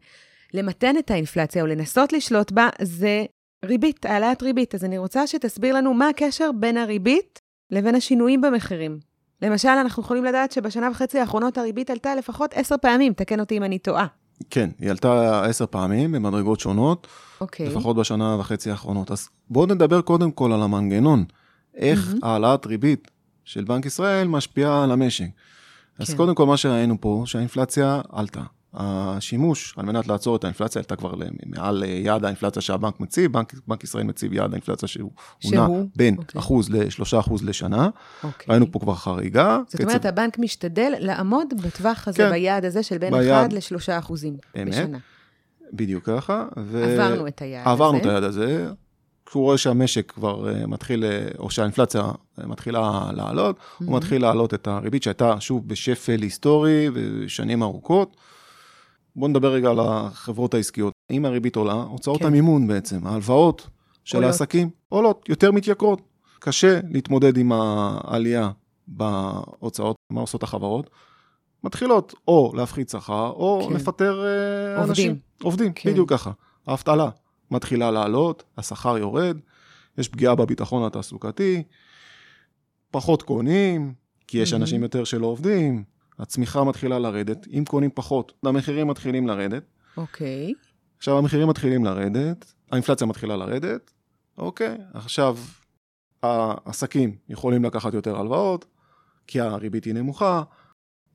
למתן 0.55 0.99
את 0.99 1.11
האינפלציה 1.11 1.63
או 1.63 1.67
לנסות 1.67 2.13
לשלוט 2.13 2.53
בה, 2.53 2.69
זה 2.83 3.25
ריבית, 3.65 4.07
העלאת 4.07 4.43
ריבית. 4.43 4.75
אז 4.75 4.85
אני 4.85 4.99
רוצה 4.99 5.27
שתסביר 5.27 5.75
לנו 5.75 5.95
מה 5.95 6.09
הקשר 6.09 6.51
בין 6.61 6.77
הריבית 6.77 7.41
לבין 7.71 7.95
השינויים 7.95 8.41
במחירים. 8.41 8.99
למשל, 9.43 9.69
אנחנו 9.69 10.03
יכולים 10.03 10.25
לדעת 10.25 10.53
שבשנה 10.53 10.89
וחצי 10.91 11.19
האחרונות 11.19 11.59
הריבית 11.59 11.91
עלתה 11.91 12.15
לפחות 12.15 12.51
עשר 12.55 12.75
פעמים, 12.83 13.13
תקן 13.13 13.41
אותי 13.41 13.57
אם 13.57 13.63
אני 13.63 13.79
טועה. 13.79 14.07
כן, 14.51 14.71
היא 14.79 14.91
עלתה 14.91 15.45
עשר 15.45 15.67
פעמים 15.67 16.13
במדרגות 16.13 16.61
שונות, 16.61 17.07
אוקיי. 17.41 17.67
לפחות 17.67 17.97
בשנה 17.97 18.37
וחצי 18.41 18.71
האחרונות. 18.71 19.11
אז 19.11 19.29
בואו 19.51 19.67
נדבר 19.67 20.01
קודם 20.01 20.31
כל 20.31 20.53
על 20.53 20.63
המנגנון, 20.63 21.25
איך 21.75 22.09
מהמם. 22.09 22.25
העלאת 22.25 22.67
ריבית 22.67 23.11
של 23.51 23.65
בנק 23.65 23.87
ישראל 23.87 24.29
משפיעה 24.29 24.85
על 24.85 24.93
המשק. 24.93 25.25
אז 25.99 26.11
כן. 26.11 26.17
קודם 26.17 26.35
כל 26.35 26.47
מה 26.47 26.57
שראינו 26.57 27.01
פה, 27.01 27.23
שהאינפלציה 27.27 28.01
עלתה. 28.13 28.43
השימוש 28.75 29.75
על 29.77 29.87
מנת 29.87 30.07
לעצור 30.07 30.37
את 30.37 30.45
האינפלציה 30.45 30.81
עלתה 30.81 30.97
כבר 30.97 31.15
מעל 31.47 31.85
יעד 31.87 32.25
האינפלציה 32.25 32.63
שהבנק 32.63 33.01
מציב, 33.01 33.33
בנק, 33.33 33.55
בנק 33.69 33.85
ישראל 33.85 34.05
מציב 34.05 34.33
יעד 34.33 34.53
האינפלציה 34.53 34.89
שהוא 34.89 35.11
שהוא? 35.41 35.55
נע 35.55 35.85
בין 35.97 36.17
אוקיי. 36.19 36.39
אחוז 36.39 36.71
לשלושה 36.71 37.21
אחוז 37.21 37.45
לשנה. 37.45 37.89
אוקיי. 38.25 38.47
ראינו 38.49 38.73
פה 38.73 38.79
כבר 38.79 38.95
חריגה. 38.95 39.61
זאת 39.67 39.81
אומרת, 39.81 40.05
הבנק 40.05 40.39
משתדל 40.39 40.93
לעמוד 40.99 41.47
בטווח 41.63 42.09
הזה, 42.09 42.19
כן. 42.19 42.31
ביעד 42.31 42.65
הזה 42.65 42.83
של 42.83 42.99
בין 42.99 43.13
ביעד. 43.13 43.53
1 43.53 43.53
ל-3 43.53 43.99
אחוזים 43.99 44.37
אמת. 44.63 44.69
בשנה. 44.69 44.99
בדיוק 45.73 46.05
ככה. 46.05 46.45
ו... 46.57 46.85
עברנו 46.85 47.27
את 47.27 47.43
היעד 47.43 47.69
עברנו 47.69 47.99
הזה. 47.99 48.07
את 48.07 48.11
היעד 48.11 48.23
הזה. 48.23 48.71
כשהוא 49.27 49.43
רואה 49.43 49.59
שהמשק 49.59 50.13
כבר 50.13 50.49
אה, 50.49 50.67
מתחיל, 50.67 51.05
אה, 51.05 51.29
או 51.39 51.51
שהאינפלציה 51.51 52.03
אה, 52.03 52.47
מתחילה 52.47 53.11
לעלות, 53.13 53.57
הוא 53.79 53.87
מהמם. 53.87 53.97
מתחיל 53.97 54.23
להעלות 54.23 54.55
את 54.55 54.67
הריבית 54.69 55.03
שהייתה 55.03 55.41
שוב 55.41 55.69
בשפל 55.69 56.23
היסטורי 56.23 56.89
ושנים 56.95 57.63
ארוכות. 57.63 58.17
בואו 59.17 59.31
נדבר 59.31 59.53
רגע 59.53 59.71
על 59.71 59.79
החברות 59.81 60.55
העסקיות. 60.55 60.93
אם 61.11 61.25
הריבית 61.25 61.57
עולה, 61.57 61.73
הוצאות 61.73 62.19
כן. 62.19 62.27
המימון 62.27 62.67
בעצם, 62.67 63.07
ההלוואות 63.07 63.67
של 64.05 64.17
עולות. 64.17 64.31
העסקים 64.31 64.71
עולות, 64.89 65.29
יותר 65.29 65.53
מתייקרות. 65.53 66.03
קשה 66.39 66.81
להתמודד 66.91 67.37
עם 67.37 67.53
העלייה 67.53 68.51
בהוצאות, 68.89 69.97
מה 70.13 70.21
עושות 70.21 70.43
החברות? 70.43 70.91
מתחילות 71.65 72.15
או 72.29 72.53
להפחית 72.57 72.89
שכר, 72.89 73.31
או 73.31 73.67
כן. 73.69 73.75
לפטר 73.75 74.25
עובדים. 74.77 74.91
אנשים. 74.91 75.19
עובדים, 75.43 75.73
כן. 75.73 75.91
בדיוק 75.91 76.11
ככה. 76.11 76.31
האבטלה 76.67 77.09
מתחילה 77.51 77.91
לעלות, 77.91 78.43
השכר 78.59 78.99
יורד, 78.99 79.37
יש 79.99 80.09
פגיעה 80.09 80.35
בביטחון 80.35 80.87
התעסוקתי, 80.87 81.63
פחות 82.91 83.23
קונים, 83.23 83.95
כי 84.27 84.39
יש. 84.39 84.53
אנשים 84.53 84.83
יותר 84.83 85.05
שלא 85.05 85.27
עובדים, 85.27 85.85
הצמיחה 86.19 86.65
מתחילה 86.65 86.99
לרדת, 86.99 87.47
אם 87.53 87.65
קונים 87.69 87.91
פחות, 87.95 88.33
המחירים 88.43 88.87
מתחילים 88.87 89.29
לרדת. 89.29 89.63
אוקיי. 89.97 90.53
עכשיו 90.99 91.19
המחירים 91.19 91.49
מתחילים 91.49 91.85
לרדת, 91.85 92.53
האינפלציה 92.73 93.07
מתחילה 93.07 93.37
לרדת, 93.37 93.91
אוקיי, 94.39 94.77
עכשיו 94.95 95.39
העסקים 96.23 97.17
יכולים 97.29 97.65
לקחת 97.65 97.95
יותר 97.95 98.21
הלוואות, 98.21 98.67
כי 99.27 99.41
הריבית 99.41 99.85
היא 99.85 99.95
נמוכה, 99.95 100.43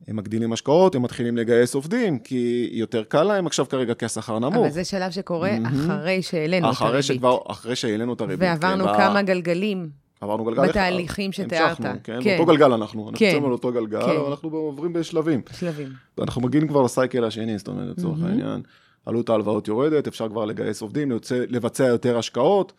הם 0.08 0.16
מגדילים 0.16 0.54
השקעות, 0.54 0.96
הם 0.96 1.02
מתחילים 1.02 1.38
לגייס 1.38 1.76
עובדים, 1.76 2.20
כי 2.20 2.70
יותר 2.72 3.04
קל 3.04 3.24
להם 3.24 3.48
עכשיו 3.48 3.66
כרגע, 3.70 3.94
כי 3.94 4.06
השכר 4.06 4.40
נמוך. 4.40 4.56
אבל 4.56 4.70
זה 4.70 4.84
שלב 4.84 5.12
שקורה 5.12 5.60
מהמם. 5.60 5.92
אחרי 5.92 6.22
שהעלינו 6.22 6.72
את 6.72 6.82
הריבית. 6.82 7.04
שכבר, 7.04 7.38
אחרי 7.48 7.76
שהעלינו 7.76 8.14
את 8.14 8.22
הריבית. 8.22 8.50
ועברנו 8.50 8.86
כן, 8.86 8.98
כמה 8.98 9.22
גלגלים 9.22 9.90
עברנו 10.22 10.44
גלגל 10.46 10.62
אחד, 10.62 10.70
בתהליכים 10.70 11.32
שתיארת. 11.32 11.80
המשכנו, 11.80 12.00
כן, 12.04 12.20
כן. 12.24 12.38
באותו 12.38 12.52
גלגל 12.52 12.74
אנחנו, 12.74 13.04
אנחנו 13.04 13.20
כן. 13.20 13.26
יוצאים 13.26 13.46
על 13.46 13.52
אותו 13.52 13.72
גלגל, 13.72 14.02
כן. 14.02 14.10
אבל 14.10 14.30
אנחנו 14.30 14.50
עוברים 14.50 14.94
בשלבים. 14.94 15.42
שלבים. 15.60 15.90
אנחנו 16.22 16.42
מגיעים 16.42 16.68
כבר 16.68 16.82
לסייקל 16.82 17.24
השני, 17.24 17.58
זאת 17.58 17.68
אומרת, 17.68 17.98
לצורך 17.98 18.20
מהמם. 18.20 18.32
העניין, 18.32 18.62
עלות 19.06 19.30
ההלוואות 19.30 19.68
יורדת, 19.68 20.08
אפשר 20.08 20.30
כבר 20.30 20.46
לגייס 20.46 20.82
עובדים, 20.82 21.12
לבצע, 21.12 21.36
לבצע 21.48 21.84
יותר 21.84 22.18
השקעות, 22.18 22.74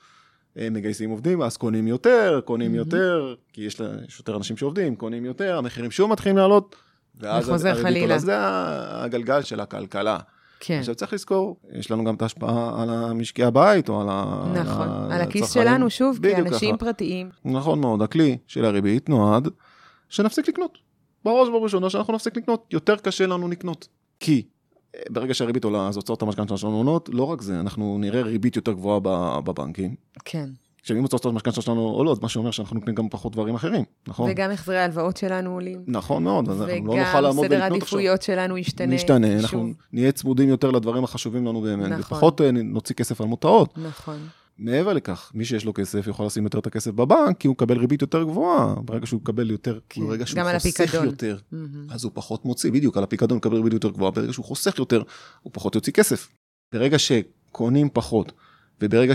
מגייסים 0.57 1.11
עובדים, 1.11 1.43
אז 1.43 1.57
קונים 1.57 1.87
יותר, 1.87 2.41
קונים 2.45 2.71
מהמם. 2.71 2.79
יותר, 2.79 3.35
כי 3.53 3.63
יש, 3.63 3.81
יש 4.09 4.19
יותר 4.19 4.37
אנשים 4.37 4.57
שעובדים, 4.57 4.97
קונים 4.97 5.25
יותר, 5.25 5.59
המחירים 5.59 5.91
שוב 5.91 6.11
מתחילים 6.11 6.37
לעלות, 6.37 6.77
ואז 7.21 7.65
הריבית. 7.65 8.03
עולה. 8.03 8.19
זה 8.19 8.35
הגלגל 9.05 9.43
של 9.43 9.61
הכלכלה. 9.61 10.19
כן. 10.61 10.79
עכשיו 10.79 10.95
צריך 10.95 11.13
לזכור, 11.13 11.57
יש 11.73 11.91
לנו 11.91 12.05
גם 12.05 12.15
את 12.15 12.23
ההשפעה 12.23 12.83
על 12.83 12.91
המשקי 12.91 13.45
הבית, 13.45 13.89
או 13.89 14.01
על 14.01 14.07
ה... 14.11 14.45
נכון. 14.55 14.89
ה- 14.89 15.15
על 15.15 15.21
הכיס. 15.21 15.53
שלנו, 15.53 15.91
שוב, 15.91 16.19
כאנשים 16.23 16.77
ככה. 16.77 16.85
פרטיים. 16.87 17.31
נכון 17.45 17.81
מאוד, 17.81 18.03
הכלי 18.03 18.39
של 18.47 18.65
הריבית 18.65 19.09
נועד 19.09 19.49
שנפסיק 20.09 20.49
לקנות. 20.49 20.79
בראש 21.25 21.49
ובראשונה 21.49 21.91
שאנחנו 21.91 22.15
נפסיק 22.15 22.37
לקנות, 22.37 22.67
יותר 22.73 22.97
קשה 22.97 23.27
לנו 23.27 23.49
לקנות. 23.49 23.89
כי 24.21 24.43
אה, 24.95 25.01
ברגע 25.11 25.35
שהריבית 25.35 25.65
עולה, 25.65 25.89
אז 25.89 25.97
הוצאות 25.97 26.23
המשכנתה 26.23 26.57
שלנו 26.57 26.77
עולות, 26.77 27.09
לא 27.13 27.25
רק 27.25 27.43
זה, 27.43 27.61
אנחנו 27.61 27.97
נראה 28.01 28.23
ריבית 28.23 28.57
יותר 28.57 28.73
גבוהה 28.73 29.01
בבנקים. 29.41 29.95
כן. 30.25 30.49
עכשיו, 30.87 30.97
אם 30.97 31.03
הוצאות 31.03 31.27
המשכנתה 31.27 31.63
שלנו 31.63 31.81
עולות, 31.81 32.23
מה 32.23 32.29
שאומר 32.29 32.51
שאנחנו 32.51 32.75
נותנים 32.75 32.95
גם 32.95 33.09
פחות 33.09 33.33
דברים 33.33 33.55
אחרים, 33.55 33.85
נכון? 34.09 34.31
וגם 34.31 34.51
החזרי 34.51 34.79
ההלוואות 34.79 35.17
שלנו 35.17 35.53
עולים. 35.53 35.85
נכון 35.87 36.25
מאוד, 36.25 36.49
אז 36.49 36.63
אנחנו 36.63 36.87
לא 36.87 36.97
נוכל 36.97 37.09
וגם 37.11 37.23
לעמוד 37.23 37.47
סדר 37.47 37.57
ולקנות 37.57 37.83
עכשיו. 37.83 37.99
העדיפויות 37.99 38.23
שלנו 38.23 38.59
ישתנה. 38.59 38.95
נשתנה, 38.95 39.33
אנחנו 39.33 39.49
שוב. 39.49 39.73
נהיה 39.93 40.13
צמודים 40.13 40.49
יותר 40.49 40.71
לדברים 40.71 41.05
החשובים 41.05 41.47
לנו 41.47 41.61
באמת, 41.61 41.91
נכון. 41.91 42.01
ופחות 42.01 42.41
אה, 42.41 42.51
נוציא 42.53 42.95
כסף 42.95 43.21
על 43.21 43.27
מותרות. 43.27 43.79
נכון. 43.79 44.17
מעבר 44.59 44.93
לכך, 44.93 45.33
מי 45.35 45.45
שיש 45.45 45.65
לו 45.65 45.75
כסף 45.75 46.07
יכול 46.07 46.27
לשים 46.27 46.45
יותר 46.45 46.59
את 46.59 46.67
הכסף 46.67 46.91
בבנק, 46.91 47.39
כי 47.39 47.49
הוא 47.49 47.53
מקבל 47.53 47.79
ריבית 47.79 48.03
יותר 48.03 48.23
גבוהה. 48.23 48.75
ברגע 48.85 49.07
שהוא 49.07 49.21
מקבל 49.21 49.51
יותר, 49.51 49.79
כן, 49.89 50.01
ברגע 50.01 50.27
שהוא 50.27 50.43
חוסך. 50.59 50.95
יותר, 50.95 51.37
מהמם. 51.53 51.87
אז 51.91 52.05
הוא 52.05 52.13
פחות 52.15 52.45
מוציא, 52.45 52.73
בדיוק, 52.73 52.97
על 52.97 53.03
הפיקדון 53.03 53.37
מקבל 53.39 53.57
ריבית 53.57 53.73
יותר 53.73 53.91
גבוהה, 53.91 54.11
ברגע 54.11 54.33
שהוא 54.33 54.45
חוסך 54.45 54.79
יותר, 54.79 55.03
הוא 55.43 55.51
פחות 55.55 55.75
יוציא 55.75 55.93
כסף. 55.93 56.29
ברגע 56.75 56.97
שקונים 56.99 57.89
פחות, 57.93 58.33
וברגע 58.81 59.15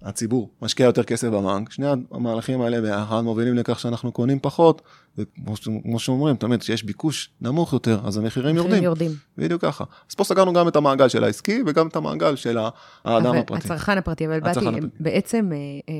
שהציבור 0.00 0.50
משקיע 0.62 0.86
יותר 0.86 1.02
כסף 1.02 1.28
בבנק, 1.28 1.72
שני 1.72 1.86
המהלכים 2.10 2.60
האלה 2.60 2.80
ביחד 2.80 3.20
מובילים 3.20 3.54
לכך 3.54 3.80
שאנחנו 3.80 4.12
קונים 4.12 4.38
פחות, 4.40 4.82
וכמו 5.18 5.98
שאומרים, 5.98 6.36
תמיד, 6.36 6.60
כשיש 6.60 6.84
ביקוש 6.84 7.30
נמוך 7.40 7.72
יותר, 7.72 8.00
אז 8.04 8.16
המחירים 8.16 8.56
מחירים 8.56 8.56
יורדים. 8.56 8.82
יורדים. 8.82 9.10
בדיוק 9.38 9.62
ככה. 9.62 9.84
אז 10.10 10.14
פה 10.14 10.24
סגרנו 10.24 10.52
גם 10.52 10.68
את 10.68 10.76
המעגל 10.76 11.08
של 11.08 11.24
העסקי, 11.24 11.62
וגם 11.66 11.88
את 11.88 11.96
המעגל 11.96 12.36
של 12.36 12.58
האדם 12.58 13.26
אבל 13.26 13.38
הפרטי. 13.38 13.66
הצרכן 13.66 13.98
הפרטי, 13.98 14.26
אבל 14.26 14.40
באתי. 14.40 14.66
בעצם 15.00 15.50
אה, 15.52 15.94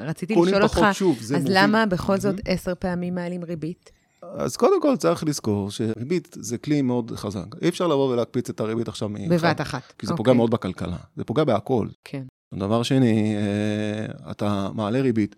אה, 0.00 0.04
רציתי 0.06 0.34
לשאול 0.34 0.62
אותך, 0.62 0.80
שוב, 0.92 1.18
אז 1.20 1.32
מוביל. 1.32 1.52
למה 1.54 1.86
בכל 1.86 2.18
זאת. 2.18 2.34
עשר 2.44 2.72
פעמים 2.78 3.14
מעלים 3.14 3.44
ריבית? 3.44 3.90
אז 4.32 4.56
קודם 4.56 4.82
כל 4.82 4.96
צריך 4.96 5.24
לזכור 5.24 5.70
שריבית 5.70 6.36
זה 6.40 6.58
כלי 6.58 6.82
מאוד 6.82 7.12
חזק. 7.16 7.46
אי 7.62 7.68
אפשר 7.68 7.86
לבוא 7.86 8.12
ולהקפיץ 8.12 8.50
את 8.50 8.60
הריבית 8.60 8.88
עכשיו 8.88 9.08
מאחד, 9.08 9.28
בבת 9.28 9.60
אחת. 9.60 9.92
כי 9.98 10.06
זה 10.06 10.12
אוקיי. 10.12 10.24
פוגע 10.24 10.32
מאוד 10.32 10.50
בכלכלה, 10.50 10.96
זה 11.16 11.24
פוגע 11.24 11.44
בהכל. 11.44 11.88
כן. 12.04 12.22
דבר 12.58 12.82
שני, 12.82 13.36
אה, 13.36 14.30
אתה 14.30 14.68
מעלה 14.74 15.00
ריבית, 15.00 15.36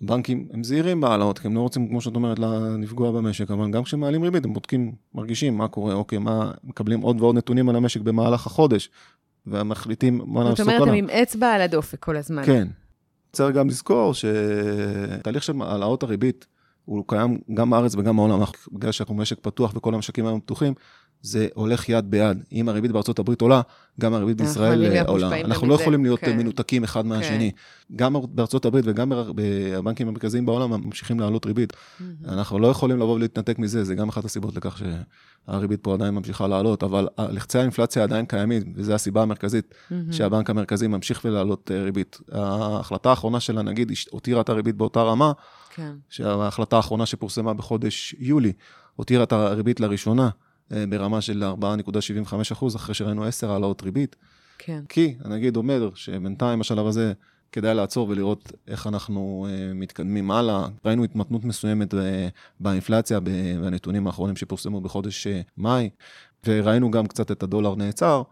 בנקים 0.00 0.48
הם 0.52 0.64
זהירים 0.64 1.00
בהעלאות, 1.00 1.38
כי 1.38 1.46
הם 1.46 1.54
לא 1.54 1.60
רוצים, 1.60 1.88
כמו 1.88 2.00
שאת 2.00 2.14
אומרת, 2.14 2.38
לפגוע 2.82 3.10
במשק, 3.12 3.50
אבל 3.50 3.70
גם 3.70 3.82
כשמעלים 3.82 4.22
ריבית, 4.22 4.44
הם 4.44 4.52
בודקים, 4.52 4.92
מרגישים 5.14 5.58
מה 5.58 5.68
קורה, 5.68 5.94
אוקיי, 5.94 6.18
מה, 6.18 6.50
מקבלים 6.64 7.00
עוד 7.00 7.20
ועוד 7.20 7.36
נתונים 7.36 7.68
על 7.68 7.76
המשק 7.76 8.00
במהלך 8.00 8.46
החודש, 8.46 8.90
ומחליטים 9.46 10.20
מה 10.26 10.40
זאת 10.40 10.50
לעשות 10.50 10.66
אומרת, 10.66 10.82
הלאה. 10.82 10.94
הם 10.94 10.98
עם 10.98 11.10
אצבע 11.10 11.52
על 11.52 11.60
הדופק 11.60 11.98
כל 11.98 12.16
הזמן. 12.16 12.46
כן. 12.46 12.68
צריך 13.32 13.56
גם 13.56 13.68
לזכור 13.68 14.12
שתהליך 14.14 15.42
של 15.42 15.52
העלאות 15.60 16.02
הריבית, 16.02 16.46
הוא 16.84 17.04
קיים 17.06 17.38
גם 17.54 17.70
בארץ 17.70 17.94
וגם 17.94 18.16
בעולם, 18.16 18.40
בגלל 18.72 18.92
שאנחנו 18.92 19.14
משק 19.14 19.38
פתוח 19.40 19.72
וכל 19.76 19.94
המשקים 19.94 20.26
היום 20.26 20.40
פתוחים, 20.40 20.74
זה 21.22 21.48
הולך 21.54 21.88
יד 21.88 22.10
ביד. 22.10 22.38
אם 22.52 22.68
הריבית 22.68 22.90
בארצות 22.92 23.18
הברית 23.18 23.40
עולה, 23.40 23.60
גם 24.00 24.14
הריבית 24.14 24.36
בישראל 24.36 25.06
עולה. 25.06 25.40
אנחנו 25.40 25.66
לא 25.66 25.74
יכולים 25.74 26.04
להיות 26.04 26.20
כן. 26.20 26.38
מנותקים 26.38 26.84
אחד 26.84 27.06
מהשני. 27.06 27.50
גם 27.96 28.16
בארצות 28.28 28.64
הברית 28.64 28.84
וגם 28.88 29.12
בבנקים 29.34 30.08
המרכזיים 30.08 30.46
בעולם 30.46 30.70
ממשיכים 30.70 31.20
להעלות 31.20 31.46
ריבית. 31.46 31.72
אנחנו 32.24 32.58
לא 32.58 32.66
יכולים 32.66 32.98
לבוא 32.98 33.14
ולהתנתק 33.14 33.58
מזה, 33.58 33.84
זה 33.84 33.94
גם 33.94 34.08
אחת 34.08 34.24
הסיבות 34.24 34.56
לכך 34.56 34.78
שהריבית 34.78 35.80
פה 35.82 35.94
עדיין 35.94 36.14
ממשיכה 36.14 36.46
לעלות, 36.46 36.82
אבל 36.82 37.08
לחצי 37.18 37.58
האינפלציה 37.58 38.02
עדיין 38.02 38.26
קיימים, 38.26 38.72
וזו 38.76 38.92
הסיבה 38.92 39.22
המרכזית. 39.22 39.74
שהבנק 40.10 40.50
המרכזי 40.50 40.86
ממשיך 40.86 41.20
ולהעלות 41.24 41.70
אה, 41.74 41.82
ריבית. 41.82 42.18
ההחלטה 42.32 43.10
האחרונה 43.10 43.40
של 43.40 43.58
הנגיד 43.58 43.92
הותירה 44.10 44.40
את 44.40 44.48
הריבית 44.48 44.76
באותה 44.76 45.02
רמה, 45.02 45.32
כן. 45.74 45.92
שההחלטה 46.08 46.76
האחרונה 46.76 47.06
שפורסמה 47.06 47.54
בחודש 47.54 48.14
יולי, 48.18 48.52
הותירה 48.96 49.22
את 49.22 49.32
הריבית 49.32 49.80
לראשונה 49.80 50.28
ברמה 50.70 51.20
של 51.20 51.44
4.75 51.60 52.34
אחוז, 52.52 52.76
אחרי 52.76 52.94
שראינו 52.94 53.24
10 53.24 53.50
העלאות 53.52 53.82
ריבית. 53.82 54.16
כן. 54.58 54.82
כי, 54.88 55.14
הנגיד 55.24 55.56
אומר 55.56 55.90
שבינתיים 55.94 56.58
בשלב 56.58 56.86
הזה 56.86 57.12
כדאי 57.52 57.74
לעצור 57.74 58.08
ולראות 58.08 58.52
איך 58.68 58.86
אנחנו 58.86 59.46
uh, 59.48 59.74
מתקדמים 59.74 60.30
הלאה. 60.30 60.66
ראינו 60.84 61.04
התמתנות 61.04 61.44
מסוימת 61.44 61.94
uh, 61.94 61.96
באינפלציה 62.60 63.20
בנתונים 63.60 64.06
האחרונים 64.06 64.36
שפורסמו 64.36 64.80
בחודש 64.80 65.26
מאי, 65.56 65.90
וראינו 66.46 66.90
גם 66.90 67.06
קצת 67.06 67.30
את 67.30 67.42
הדולר 67.42 67.74
נעצר. 67.74 68.22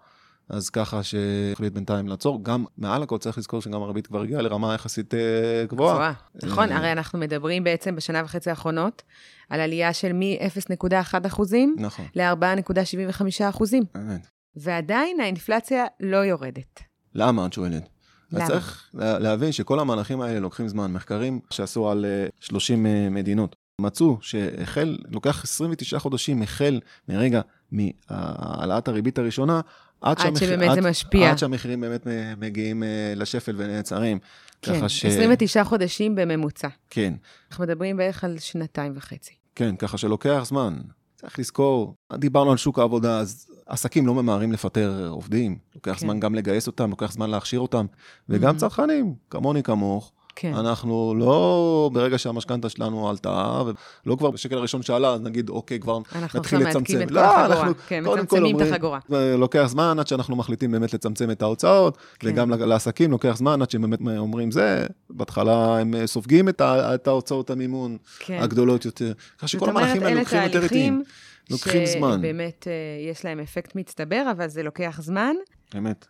אז 0.51 0.71
ככה 0.71 1.03
שהחליט 1.03 1.73
בינתיים 1.73 2.09
לעצור. 2.09 2.45
גם 2.45 2.65
מעל 2.79 3.03
הכל 3.03 3.19
צריך 3.19 3.39
לזכור 3.39 3.63
שגם 3.63 3.83
הריבית 3.83 4.07
כבר 4.07 4.23
הגיעה 4.23 4.43
לרמה 4.43 4.75
יחסית 4.75 5.15
אה, 5.15 5.65
גבוהה. 5.69 5.95
גבוהה, 5.95 6.13
נכון, 6.43 6.73
הרי 6.73 6.93
אנחנו 6.93 7.19
מדברים 7.19 7.65
בעצם 7.65 7.97
בשנה 7.97 8.23
וחצי 8.25 8.51
האחרונות 8.51 9.03
על 9.51 9.61
עלייה 9.61 9.93
של 9.93 10.13
מ-0.1 10.13 11.27
אחוזים 11.27 11.77
נכון. 11.79 12.05
ל-4.75 12.15 13.25
אחוזים. 13.49 13.83
באמת. 13.95 14.27
ועדיין 14.57 15.21
האינפלציה 15.21 15.85
לא 16.01 16.17
יורדת. 16.17 16.81
למה, 17.15 17.47
את 17.47 17.53
שואלת? 17.53 17.89
למה? 18.33 18.45
אז 18.45 18.51
צריך 18.51 18.91
להבין 18.95 19.53
שכל 19.53 19.81
המהלכים 19.81 20.21
האלה 20.21 20.41
לוקחים 20.41 20.69
זמן. 20.69 20.93
מחקרים 20.93 21.41
שעשו 21.51 21.91
על 21.91 22.05
30 22.41 22.87
אה, 22.87 23.09
מדינות 23.11 23.57
מצאו 23.81 24.19
שהחל, 24.21 24.99
לוקח 25.09 25.45
29 25.45 25.99
חודשים 25.99 26.43
החל 26.43 26.81
מרגע 27.09 27.41
מהעלאת 27.73 28.89
הריבית 28.89 29.19
הראשונה, 29.19 29.61
עד, 30.01 30.17
עד 30.19 30.19
שהמח... 30.19 30.41
שבאמת 30.41 30.69
עד, 30.69 30.75
זה 30.83 30.91
משפיע. 30.91 31.31
עד 31.31 31.39
שהמחירים 31.39 31.81
באמת 31.81 32.07
מגיעים 32.39 32.83
אה, 32.83 33.13
לשפל 33.17 33.55
ונעצרים. 33.57 34.19
כן, 34.63 34.89
ש... 34.89 35.05
29 35.05 35.65
חודשים 35.65 36.15
בממוצע. 36.15 36.69
כן. 36.91 37.15
אנחנו 37.51 37.65
מדברים 37.65 37.97
בערך 37.97 38.25
על 38.25 38.39
שנתיים 38.39 38.93
וחצי. 38.97 39.35
כן, 39.55 39.77
ככה 39.77 39.99
שלוקח 39.99 40.43
זמן. 40.45 40.77
צריך 41.15 41.39
לזכור, 41.39 41.95
דיברנו 42.13 42.51
על 42.51 42.57
שוק 42.57 42.79
העבודה, 42.79 43.19
אז 43.19 43.47
עסקים 43.67 44.07
לא 44.07 44.15
ממהרים 44.15 44.53
לפטר 44.53 45.09
עובדים. 45.11 45.59
לוקח 45.75 45.93
כן. 45.93 45.99
זמן 45.99 46.21
גם 46.21 46.35
לגייס 46.35 46.67
אותם, 46.67 46.91
לוקח 46.91 47.13
זמן 47.13 47.31
להכשיר 47.31 47.61
אותם, 47.61 47.87
וגם 48.29 48.55
mm-hmm. 48.55 48.59
צרכנים, 48.59 49.15
כמוני 49.31 49.63
כמוך. 49.63 50.13
כן. 50.37 50.55
אנחנו 50.55 51.15
לא, 51.19 51.91
ברגע 51.93 52.19
שהמשכנתה 52.19 52.69
שלנו 52.69 53.11
עלתה, 53.11 53.63
ולא 54.07 54.17
כבר 54.17 54.31
בשקל 54.31 54.59
הראשון 54.59 54.83
שעלה, 54.83 55.09
אז 55.09 55.21
נגיד, 55.21 55.49
אוקיי, 55.49 55.81
כבר 55.81 55.99
נתחיל 56.35 56.59
לצמצם. 56.59 56.65
אנחנו 56.67 56.81
עכשיו 56.81 57.03
את 57.03 57.11
לא, 57.11 57.21
כל 57.21 57.53
החגורה, 57.53 57.75
כן, 57.89 58.05
מצמצמים 58.07 58.57
את 58.61 58.67
החגורה. 58.67 58.99
לוקח 59.39 59.65
זמן 59.67 59.99
עד 59.99 60.07
שאנחנו 60.07 60.37
מחליטים 60.37 60.73
באמת 60.73 60.95
לצמצם 60.95 61.31
את 61.31 61.43
ההוצאות, 61.43 61.99
כן. 62.19 62.29
וגם 62.29 62.51
לעסקים 62.51 63.11
לוקח 63.11 63.37
זמן 63.37 63.63
עד 63.63 63.71
שהם 63.71 63.83
באמת 63.83 64.01
אומרים 64.19 64.51
זה, 64.51 64.87
בהתחלה 65.11 65.79
הם 65.79 66.07
סופגים 66.07 66.49
את, 66.49 66.61
את 66.61 67.07
ההוצאות 67.07 67.51
המימון 67.51 67.97
כן. 68.19 68.39
הגדולות 68.43 68.85
יותר. 68.85 69.13
ככה 69.39 69.49
שכל 69.49 69.71
המהלכים 69.71 70.03
האלה 70.03 70.21
לוקחים 70.21 70.43
יותר 70.43 70.63
איטיים. 70.63 71.03
לוקחים 71.51 71.87
זמן. 71.87 72.19
שבאמת 72.19 72.67
אה, 72.69 73.11
יש 73.11 73.25
להם 73.25 73.41
אפקט 73.41 73.77
מצטבר, 73.77 74.23
אבל 74.31 74.49
זה 74.49 74.63
לוקח 74.63 75.01
זמן. 75.03 75.35
אמת. 75.79 76.07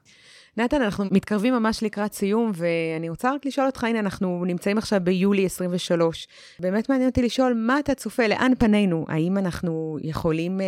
נתן, 0.56 0.82
אנחנו 0.82 1.04
מתקרבים 1.10 1.54
ממש 1.54 1.82
לקראת 1.82 2.12
סיום, 2.12 2.52
ואני 2.54 3.08
רוצה 3.08 3.34
רק 3.34 3.46
לשאול 3.46 3.66
אותך, 3.66 3.84
הנה, 3.84 3.98
אנחנו 3.98 4.44
נמצאים 4.46 4.78
עכשיו 4.78 5.00
ביולי 5.04 5.46
23. 5.46 6.28
באמת 6.60 6.88
מעניין 6.88 7.08
אותי 7.08 7.22
לשאול, 7.22 7.54
מה 7.66 7.78
אתה 7.78 7.94
צופה, 7.94 8.26
לאן 8.26 8.52
פנינו? 8.58 9.04
האם 9.08 9.38
אנחנו 9.38 9.98
יכולים 10.02 10.60
אה, 10.60 10.66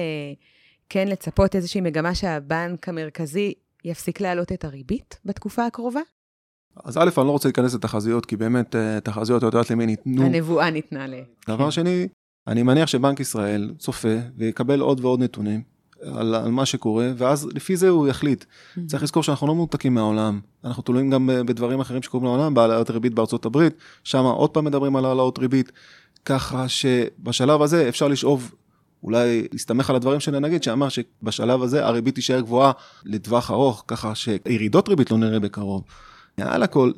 כן 0.88 1.09
לצפות 1.09 1.57
איזושהי 1.57 1.81
מגמה 1.81 2.14
שהבנק 2.14 2.88
המרכזי 2.88 3.55
יפסיק 3.85 4.21
להעלות 4.21 4.53
את 4.53 4.64
הריבית 4.64 5.18
בתקופה 5.25 5.66
הקרובה? 5.66 6.01
אז 6.85 6.99
א', 6.99 7.11
אני 7.18 7.27
לא 7.27 7.31
רוצה 7.31 7.49
להיכנס 7.49 7.75
לתחזיות, 7.75 8.27
כי 8.27 8.37
באמת 8.37 8.77
אה, 8.77 9.01
תחזיות, 9.01 9.38
את 9.38 9.42
יודעת 9.42 9.71
למי 9.71 9.87
ניתנו. 9.87 10.23
הנבואה 10.23 10.71
ניתנה 10.71 11.07
ל... 11.07 11.14
דבר 11.49 11.64
כן. 11.64 11.71
שני, 11.71 12.09
אני 12.47 12.62
מניח 12.62 12.88
שבנק 12.88 13.21
ישראל 13.21 13.75
צופה 13.79 14.16
ויקבל 14.37 14.81
עוד 14.81 15.01
ועוד 15.01 15.21
נתונים, 15.21 15.62
על, 16.03 16.35
על 16.35 16.51
מה 16.51 16.67
שקורה, 16.67 17.11
ואז 17.17 17.49
לפי 17.55 17.77
זה 17.77 17.88
הוא 17.88 18.09
יחליט. 18.09 18.45
Mm-hmm. 18.45 18.81
צריך 18.87 19.03
לזכור 19.03 19.23
שאנחנו 19.23 19.47
לא 19.47 19.55
מנותקים 19.55 19.95
מהעולם, 19.95 20.41
אנחנו 20.65 20.83
תלויים 20.83 21.11
גם 21.11 21.31
בדברים 21.47 21.81
אחרים 21.81 22.03
שקורים 22.03 22.27
לעולם, 22.27 22.55
בהעלאות 22.55 22.91
ריבית 22.91 23.15
בארצות 23.15 23.47
הברית, 23.47 23.75
שם 24.05 24.25
עוד 24.25 24.51
פעם 24.51 24.65
מדברים 24.65 24.97
על 24.97 25.05
העלאות 25.05 25.38
ריבית, 25.38 25.73
ככה 26.25 26.69
שבשלב 26.69 27.62
הזה 27.62 27.88
אפשר 27.88 28.09
לשאוב, 28.09 28.55
אולי 29.03 29.49
להסתמך 29.53 29.91
על 29.91 29.97
הדברים 29.97 30.21
של 30.21 30.35
הנגיד, 30.35 30.62
שאמר 30.62 30.88
שבשלב 30.88 31.62
הזה 31.62 31.87
הריבית 31.87 32.15
תישאר 32.15 32.41
גבוהה 32.41 32.73
לטווח 33.05 33.51
ארוך, 33.51 33.85
ככה 33.88 34.15
שירידות 34.15 34.88
ריבית 34.88 35.11
לא 35.11 35.19
נראה 35.19 35.41
בקרוב. 35.41 35.85
מעל 36.38 36.62
הכל, 36.62 36.93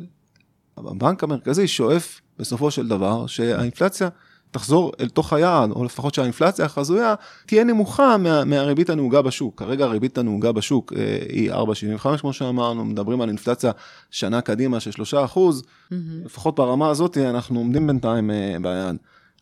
הבנק 0.76 1.24
המרכזי 1.24 1.68
שואף 1.68 2.20
בסופו 2.38 2.70
של 2.70 2.88
דבר 2.88 3.26
שהאינפלציה 3.26 4.08
תחזור 4.54 4.92
אל 5.00 5.08
תוך 5.08 5.32
היעד, 5.32 5.70
או 5.70 5.84
לפחות 5.84 6.14
שהאינפלציה 6.14 6.64
החזויה 6.64 7.14
תהיה 7.46 7.64
נמוכה 7.64 8.16
מה, 8.16 8.44
מהריבית 8.44 8.90
הנהוגה 8.90 9.22
בשוק. 9.22 9.58
כרגע 9.58 9.84
הריבית 9.84 10.18
הנהוגה 10.18 10.52
בשוק 10.52 10.92
אה, 10.96 11.18
היא 11.28 11.52
4.75 11.52 12.18
כמו 12.18 12.32
שאמרנו, 12.32 12.84
מדברים 12.84 13.20
על 13.20 13.28
אינפלציה 13.28 13.72
שנה 14.10 14.40
קדימה 14.40 14.80
של 14.80 14.90
3 14.90 15.14
אחוז, 15.14 15.62
mm-hmm. 15.62 15.94
לפחות 16.24 16.54
ברמה 16.54 16.88
הזאת 16.88 17.18
אנחנו 17.18 17.58
עומדים 17.58 17.86
בינתיים 17.86 18.30
אה, 18.30 18.56
ביעד. 18.62 18.96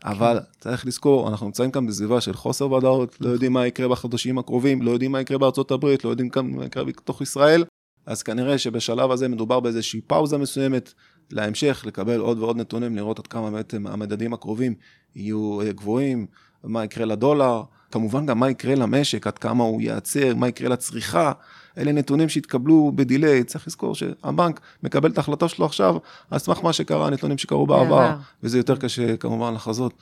אבל 0.04 0.40
צריך 0.60 0.86
לזכור, 0.86 1.28
אנחנו 1.28 1.46
נמצאים 1.46 1.70
כאן 1.70 1.86
בסביבה 1.86 2.20
של 2.20 2.34
חוסר 2.34 2.72
ודאות, 2.72 3.16
לא 3.20 3.28
יודעים 3.28 3.52
מה 3.52 3.66
יקרה 3.66 3.88
בחודשים 3.88 4.38
הקרובים, 4.38 4.82
לא 4.82 4.90
יודעים 4.90 5.12
מה 5.12 5.20
יקרה 5.20 5.38
בארצות 5.38 5.70
הברית, 5.70 6.04
לא 6.04 6.10
יודעים 6.10 6.30
מה 6.42 6.64
יקרה 6.64 6.84
בתוך 6.84 7.20
ישראל, 7.20 7.64
אז 8.06 8.22
כנראה 8.22 8.58
שבשלב 8.58 9.10
הזה 9.10 9.28
מדובר 9.28 9.60
באיזושהי 9.60 10.00
פאוזה 10.00 10.38
מסוימת 10.38 10.92
להמשך, 11.30 11.82
לקבל 11.86 12.20
עוד 12.20 12.38
ועוד 12.38 12.56
נתונים, 12.56 12.96
לראות 12.96 13.18
עד 13.18 13.26
כמה 13.26 13.50
בעצם 13.50 13.86
המדדים 13.86 14.32
הקרובים 14.32 14.74
יהיו 15.16 15.60
אה, 15.60 15.72
גבוהים, 15.72 16.26
מה 16.64 16.84
יקרה 16.84 17.04
לדולר, 17.04 17.62
כמובן 17.90 18.26
גם 18.26 18.38
מה 18.38 18.50
יקרה 18.50 18.74
למשק, 18.74 19.26
עד 19.26 19.38
כמה 19.38 19.64
הוא 19.64 19.82
ייעצר, 19.82 20.34
מה 20.34 20.48
יקרה 20.48 20.68
לצריכה, 20.68 21.32
אלה 21.78 21.92
נתונים 21.92 22.28
שהתקבלו 22.28 22.92
בדיליי, 22.94 23.44
צריך 23.44 23.66
לזכור 23.66 23.94
שהבנק 23.94 24.60
מקבל 24.82 25.10
את 25.10 25.18
ההחלטה 25.18 25.48
שלו 25.48 25.66
עכשיו, 25.66 25.96
על 26.30 26.38
סמך 26.38 26.64
מה 26.64 26.72
שקרה, 26.72 27.06
הנתונים 27.06 27.38
שקרו 27.38 27.66
בעבר, 27.66 28.16
וזה 28.42 28.58
יותר 28.58 28.76
קשה 28.76 29.16
כמובן 29.16 29.54
לחזות. 29.54 29.94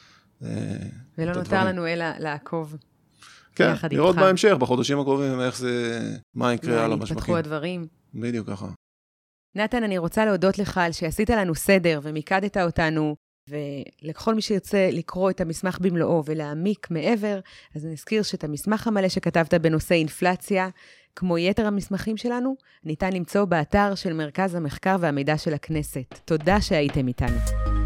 אה, 0.44 0.48
ולא 1.18 1.32
נותר 1.32 1.64
לנו 1.64 1.86
אלא 1.86 2.04
לעקוב. 2.18 2.76
כן, 3.54 3.74
לראות 3.90 4.16
בהמשך, 4.16 4.52
בחודשים 4.52 5.00
הקרובים, 5.00 5.40
איך 5.40 5.56
זה, 5.56 6.00
מה 6.34 6.54
יקרה 6.54 6.84
על 6.84 6.92
המשווקים. 6.92 7.16
יתפתחו 7.16 7.36
הדברים. 7.36 7.86
בדיוק 8.14 8.50
ככה. 8.50 8.66
נתן, 9.54 9.84
אני 9.84 9.98
רוצה 9.98 10.24
להודות 10.24 10.58
לך 10.58 10.78
על 10.78 10.92
שעשית 10.92 11.30
לנו 11.30 11.54
סדר 11.54 12.00
ומיקדת 12.02 12.56
אותנו, 12.56 13.16
ולכל 13.48 14.34
מי 14.34 14.42
שירצה 14.42 14.88
לקרוא 14.92 15.30
את 15.30 15.40
המסמך 15.40 15.78
במלואו 15.80 16.22
ולהעמיק 16.26 16.90
מעבר, 16.90 17.40
אז 17.76 17.84
נזכיר 17.84 18.22
שאת 18.22 18.44
המסמך 18.44 18.86
המלא 18.86 19.08
שכתבת 19.08 19.54
בנושא 19.54 19.94
אינפלציה, 19.94 20.68
כמו 21.16 21.38
יתר 21.38 21.66
המסמכים 21.66 22.16
שלנו, 22.16 22.56
ניתן 22.84 23.12
למצוא 23.12 23.44
באתר 23.44 23.94
של 23.94 24.12
מרכז 24.12 24.54
המחקר 24.54 24.96
והמידע 25.00 25.38
של 25.38 25.54
הכנסת. 25.54 26.20
תודה 26.24 26.60
שהייתם 26.60 27.08
איתנו. 27.08 27.79